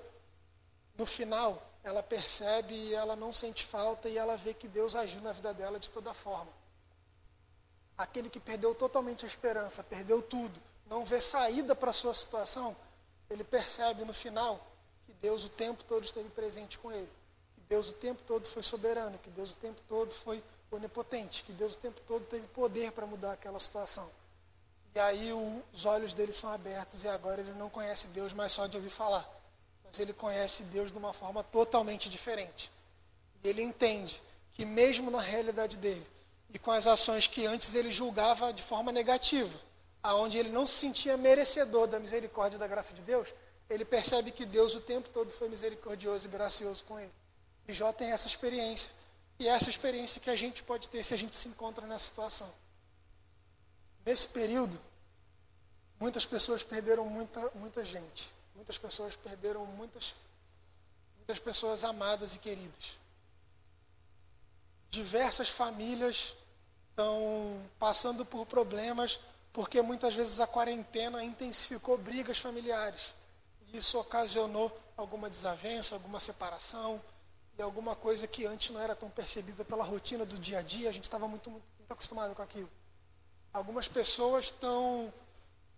[0.97, 5.21] no final, ela percebe e ela não sente falta e ela vê que Deus agiu
[5.21, 6.58] na vida dela de toda forma.
[7.99, 12.75] Aquele que perdeu totalmente a esperança, perdeu tudo, não vê saída para a sua situação,
[13.29, 14.65] ele percebe no final
[15.05, 17.11] que Deus o tempo todo esteve presente com ele,
[17.53, 21.51] que Deus o tempo todo foi soberano, que Deus o tempo todo foi onipotente, que
[21.51, 24.09] Deus o tempo todo teve poder para mudar aquela situação.
[24.95, 25.31] E aí
[25.73, 28.89] os olhos dele são abertos e agora ele não conhece Deus, mas só de ouvir
[28.89, 29.39] falar
[29.89, 32.71] mas ele conhece Deus de uma forma totalmente diferente.
[33.43, 34.21] E ele entende
[34.53, 36.05] que, mesmo na realidade dele,
[36.53, 39.57] e com as ações que antes ele julgava de forma negativa,
[40.01, 43.33] aonde ele não se sentia merecedor da misericórdia e da graça de Deus,
[43.69, 47.11] ele percebe que Deus o tempo todo foi misericordioso e gracioso com ele.
[47.67, 48.91] E Jó tem essa experiência.
[49.37, 52.05] E é essa experiência que a gente pode ter se a gente se encontra nessa
[52.05, 52.51] situação.
[54.03, 54.79] Nesse período,
[55.99, 58.33] muitas pessoas perderam muita, muita gente.
[58.55, 60.15] Muitas pessoas perderam muitas,
[61.15, 62.97] muitas pessoas amadas e queridas.
[64.89, 66.33] Diversas famílias
[66.99, 69.21] estão passando por problemas
[69.53, 73.13] porque muitas vezes a quarentena intensificou brigas familiares.
[73.67, 77.01] E isso ocasionou alguma desavença, alguma separação
[77.57, 80.89] e alguma coisa que antes não era tão percebida pela rotina do dia a dia,
[80.89, 82.69] a gente estava muito, muito, muito acostumado com aquilo.
[83.53, 85.11] Algumas pessoas estão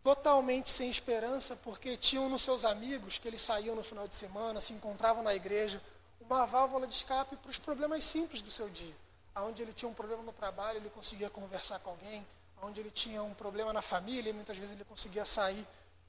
[0.03, 4.59] totalmente sem esperança porque tinham nos seus amigos, que eles saíam no final de semana,
[4.59, 5.82] se encontravam na igreja,
[6.19, 8.95] uma válvula de escape para os problemas simples do seu dia.
[9.36, 12.25] Onde ele tinha um problema no trabalho, ele conseguia conversar com alguém,
[12.61, 15.65] onde ele tinha um problema na família, muitas vezes ele conseguia sair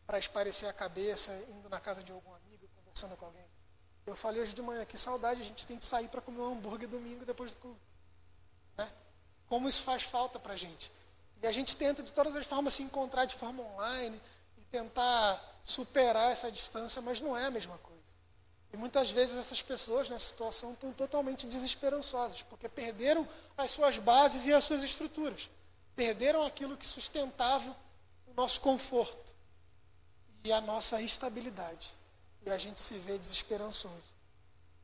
[0.06, 3.44] para esparecer a cabeça, indo na casa de algum amigo, conversando com alguém.
[4.04, 6.52] Eu falei hoje de manhã, que saudade, a gente tem que sair para comer um
[6.52, 7.80] hambúrguer domingo depois do culto.
[8.76, 8.90] Né?
[9.48, 10.90] Como isso faz falta para a gente.
[11.40, 14.20] E a gente tenta de todas as formas se encontrar de forma online
[14.58, 17.91] e tentar superar essa distância, mas não é a mesma coisa.
[18.72, 24.46] E muitas vezes essas pessoas nessa situação estão totalmente desesperançosas, porque perderam as suas bases
[24.46, 25.50] e as suas estruturas.
[25.94, 27.76] Perderam aquilo que sustentava
[28.26, 29.34] o nosso conforto
[30.42, 31.94] e a nossa estabilidade.
[32.46, 34.22] E a gente se vê desesperançoso.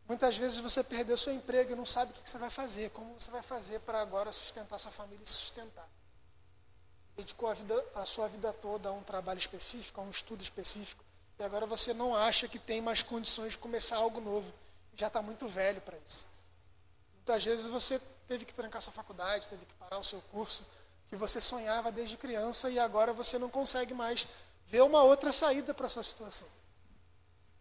[0.07, 3.19] Muitas vezes você perdeu seu emprego e não sabe o que você vai fazer, como
[3.19, 5.89] você vai fazer para agora sustentar sua família e sustentar.
[7.17, 11.05] Dedicou a, vida, a sua vida toda a um trabalho específico, a um estudo específico,
[11.39, 14.53] e agora você não acha que tem mais condições de começar algo novo.
[14.97, 16.27] Já está muito velho para isso.
[17.15, 20.67] Muitas vezes você teve que trancar sua faculdade, teve que parar o seu curso,
[21.09, 24.27] que você sonhava desde criança e agora você não consegue mais
[24.67, 26.49] ver uma outra saída para a sua situação.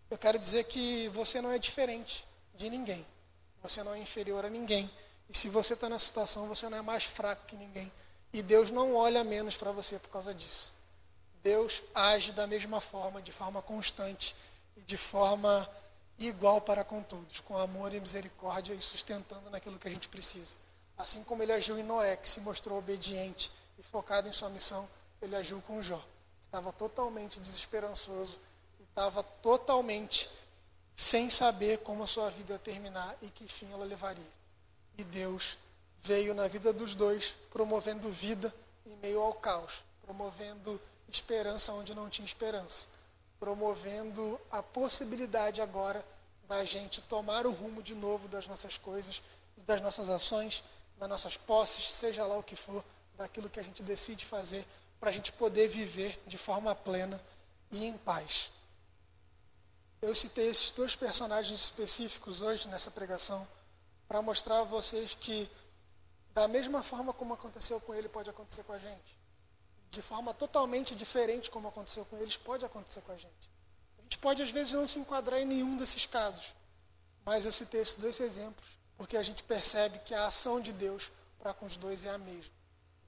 [0.09, 2.25] Eu quero dizer que você não é diferente
[2.55, 3.05] de ninguém.
[3.61, 4.89] Você não é inferior a ninguém.
[5.29, 7.91] E se você está nessa situação, você não é mais fraco que ninguém.
[8.31, 10.73] E Deus não olha menos para você por causa disso.
[11.47, 14.35] Deus age da mesma forma, de forma constante
[14.75, 15.65] e de forma
[16.19, 20.55] igual para com todos, com amor e misericórdia e sustentando naquilo que a gente precisa.
[20.97, 24.89] Assim como ele agiu em Noé, que se mostrou obediente e focado em sua missão,
[25.21, 28.37] ele agiu com Jó, que estava totalmente desesperançoso
[28.77, 30.29] e estava totalmente
[30.97, 34.31] sem saber como a sua vida ia terminar e que fim ela levaria.
[34.97, 35.57] E Deus
[36.01, 38.53] veio na vida dos dois, promovendo vida
[38.85, 40.77] em meio ao caos, promovendo
[41.11, 42.87] esperança onde não tinha esperança,
[43.39, 46.05] promovendo a possibilidade agora
[46.47, 49.21] da gente tomar o rumo de novo das nossas coisas,
[49.65, 50.63] das nossas ações,
[50.97, 52.83] das nossas posses, seja lá o que for,
[53.17, 54.65] daquilo que a gente decide fazer,
[54.99, 57.21] para a gente poder viver de forma plena
[57.71, 58.49] e em paz.
[60.01, 63.47] Eu citei esses dois personagens específicos hoje nessa pregação
[64.07, 65.49] para mostrar a vocês que,
[66.33, 69.26] da mesma forma como aconteceu com ele, pode acontecer com a gente
[69.97, 73.49] de forma totalmente diferente, como aconteceu com eles, pode acontecer com a gente.
[73.97, 76.53] A gente pode, às vezes, não se enquadrar em nenhum desses casos,
[77.25, 81.11] mas eu citei esses dois exemplos, porque a gente percebe que a ação de Deus
[81.39, 82.51] para com os dois é a mesma.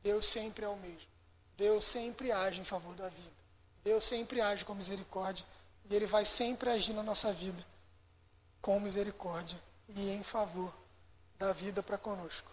[0.02, 1.08] Deus sempre é o mesmo.
[1.56, 3.40] Deus sempre age em favor da vida.
[3.84, 5.46] Deus sempre age com misericórdia
[5.88, 7.64] e Ele vai sempre agir na nossa vida
[8.64, 10.74] com misericórdia e em favor
[11.38, 12.50] da vida para conosco.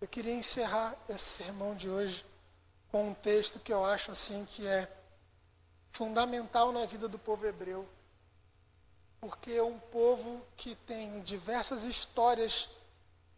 [0.00, 2.24] Eu queria encerrar esse sermão de hoje
[2.96, 4.90] com um texto que eu acho assim que é
[5.92, 7.86] fundamental na vida do povo hebreu,
[9.20, 12.70] porque é um povo que tem diversas histórias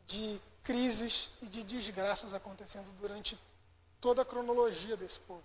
[0.07, 3.37] de crises e de desgraças acontecendo durante
[4.01, 5.43] toda a cronologia desse povo.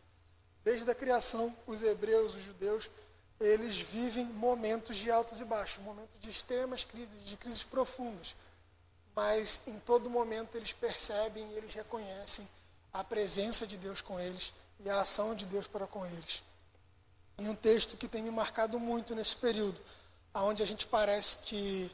[0.63, 2.91] Desde a criação, os hebreus, os judeus,
[3.39, 8.35] eles vivem momentos de altos e baixos, momentos de extremas crises, de crises profundas.
[9.15, 12.47] Mas em todo momento eles percebem eles reconhecem
[12.93, 16.43] a presença de Deus com eles e a ação de Deus para com eles.
[17.39, 19.81] E um texto que tem me marcado muito nesse período,
[20.35, 21.91] onde a gente parece que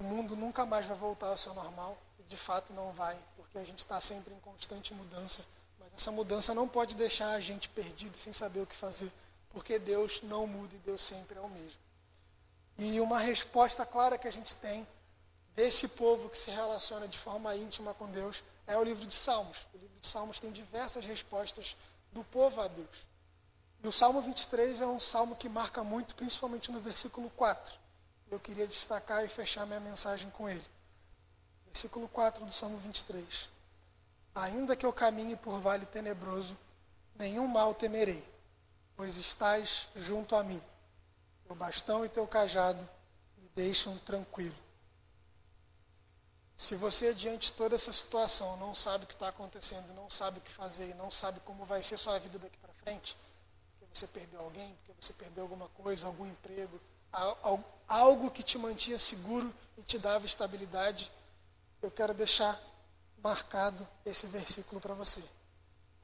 [0.00, 3.56] o mundo nunca mais vai voltar ao seu normal, e de fato não vai, porque
[3.58, 5.44] a gente está sempre em constante mudança.
[5.78, 9.12] Mas essa mudança não pode deixar a gente perdido, sem saber o que fazer,
[9.50, 11.78] porque Deus não muda e Deus sempre é o mesmo.
[12.76, 14.84] E uma resposta clara que a gente tem
[15.54, 19.58] desse povo que se relaciona de forma íntima com Deus é o livro de Salmos.
[20.06, 21.76] Salmos tem diversas respostas
[22.12, 23.06] do povo a Deus.
[23.82, 27.74] E o Salmo 23 é um salmo que marca muito, principalmente no versículo 4.
[28.30, 30.64] Eu queria destacar e fechar minha mensagem com ele.
[31.66, 33.48] Versículo 4 do Salmo 23.
[34.34, 36.56] Ainda que eu caminhe por vale tenebroso,
[37.14, 38.24] nenhum mal temerei,
[38.96, 40.62] pois estás junto a mim.
[41.46, 42.80] Teu bastão e teu cajado
[43.36, 44.63] me deixam tranquilo.
[46.56, 50.38] Se você, diante de toda essa situação, não sabe o que está acontecendo, não sabe
[50.38, 53.16] o que fazer, não sabe como vai ser sua vida daqui para frente,
[53.78, 56.80] porque você perdeu alguém, porque você perdeu alguma coisa, algum emprego,
[57.88, 61.10] algo que te mantinha seguro e te dava estabilidade,
[61.82, 62.60] eu quero deixar
[63.22, 65.22] marcado esse versículo para você.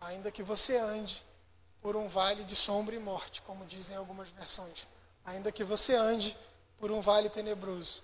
[0.00, 1.24] Ainda que você ande
[1.80, 4.86] por um vale de sombra e morte, como dizem algumas versões.
[5.24, 6.36] Ainda que você ande
[6.78, 8.02] por um vale tenebroso,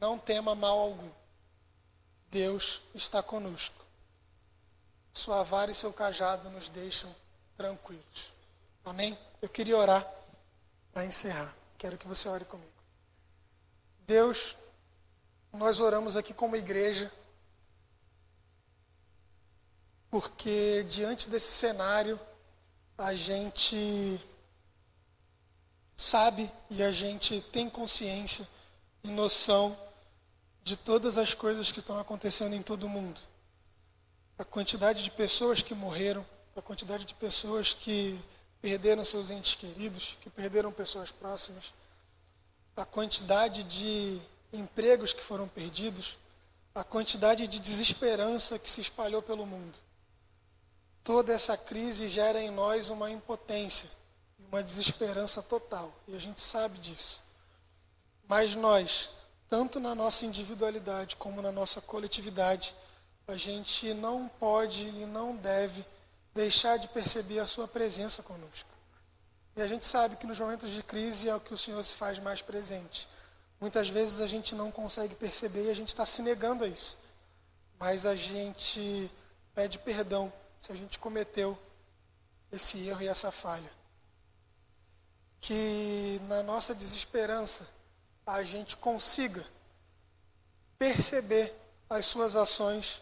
[0.00, 1.10] não tema mal algum.
[2.30, 3.84] Deus está conosco.
[5.12, 7.14] Sua vara e seu cajado nos deixam
[7.56, 8.32] tranquilos.
[8.84, 9.18] Amém?
[9.40, 10.06] Eu queria orar
[10.92, 11.54] para encerrar.
[11.76, 12.72] Quero que você ore comigo.
[14.06, 14.56] Deus,
[15.52, 17.12] nós oramos aqui como igreja,
[20.10, 22.18] porque diante desse cenário,
[22.96, 24.20] a gente
[25.96, 28.48] sabe e a gente tem consciência
[29.02, 29.76] e noção
[30.68, 33.18] de todas as coisas que estão acontecendo em todo o mundo.
[34.38, 38.20] A quantidade de pessoas que morreram, a quantidade de pessoas que
[38.60, 41.72] perderam seus entes queridos, que perderam pessoas próximas,
[42.76, 44.20] a quantidade de
[44.52, 46.18] empregos que foram perdidos,
[46.74, 49.78] a quantidade de desesperança que se espalhou pelo mundo.
[51.02, 53.90] Toda essa crise gera em nós uma impotência,
[54.52, 57.22] uma desesperança total, e a gente sabe disso.
[58.28, 59.08] Mas nós,
[59.48, 62.74] tanto na nossa individualidade como na nossa coletividade,
[63.26, 65.84] a gente não pode e não deve
[66.34, 68.68] deixar de perceber a sua presença conosco.
[69.56, 71.94] E a gente sabe que nos momentos de crise é o que o Senhor se
[71.94, 73.08] faz mais presente.
[73.60, 76.96] Muitas vezes a gente não consegue perceber e a gente está se negando a isso.
[77.78, 79.10] Mas a gente
[79.54, 81.58] pede perdão se a gente cometeu
[82.52, 83.70] esse erro e essa falha.
[85.40, 87.66] Que na nossa desesperança
[88.34, 89.44] a gente consiga
[90.78, 91.54] perceber
[91.88, 93.00] as suas ações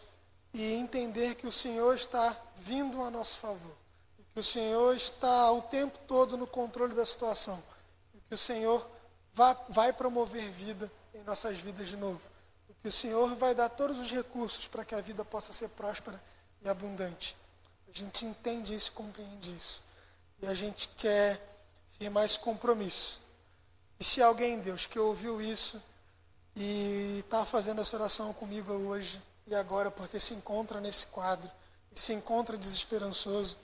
[0.53, 3.75] e entender que o Senhor está vindo a nosso favor.
[4.33, 7.61] Que o Senhor está o tempo todo no controle da situação.
[8.29, 8.89] Que o Senhor
[9.33, 12.21] vai, vai promover vida em nossas vidas de novo.
[12.81, 16.21] Que o Senhor vai dar todos os recursos para que a vida possa ser próspera
[16.61, 17.35] e abundante.
[17.89, 19.81] A gente entende isso compreende isso.
[20.41, 21.41] E a gente quer
[21.99, 23.26] firmar esse compromisso.
[23.99, 25.81] E se alguém, Deus, que ouviu isso
[26.55, 31.49] e está fazendo essa oração comigo hoje e agora, porque se encontra nesse quadro
[31.95, 33.57] e se encontra desesperançoso,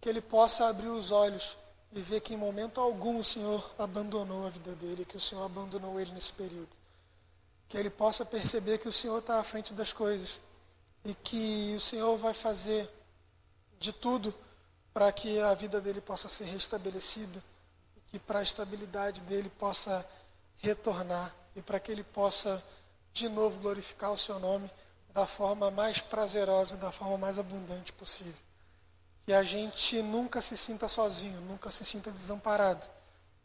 [0.00, 1.56] que ele possa abrir os olhos
[1.92, 5.44] e ver que em momento algum o Senhor abandonou a vida dele, que o Senhor
[5.44, 6.68] abandonou ele nesse período.
[7.68, 10.40] Que ele possa perceber que o Senhor está à frente das coisas
[11.04, 12.88] e que o Senhor vai fazer
[13.78, 14.34] de tudo
[14.94, 17.42] para que a vida dele possa ser restabelecida
[18.10, 20.04] que para a estabilidade dele possa
[20.58, 22.62] retornar e para que ele possa
[23.12, 24.70] de novo glorificar o seu nome
[25.12, 28.40] da forma mais prazerosa e da forma mais abundante possível.
[29.26, 32.88] Que a gente nunca se sinta sozinho, nunca se sinta desamparado.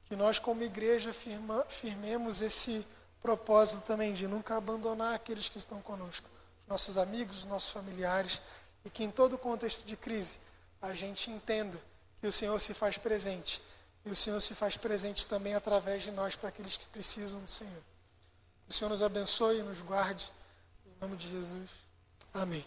[0.05, 2.85] Que nós, como igreja, firma, firmemos esse
[3.21, 6.29] propósito também de nunca abandonar aqueles que estão conosco,
[6.67, 8.41] nossos amigos, nossos familiares
[8.85, 10.39] e que em todo contexto de crise
[10.81, 11.79] a gente entenda
[12.19, 13.61] que o Senhor se faz presente.
[14.05, 17.47] E o Senhor se faz presente também através de nós para aqueles que precisam do
[17.47, 17.83] Senhor.
[18.67, 20.31] O Senhor nos abençoe e nos guarde.
[20.85, 21.69] Em nome de Jesus.
[22.33, 22.65] Amém.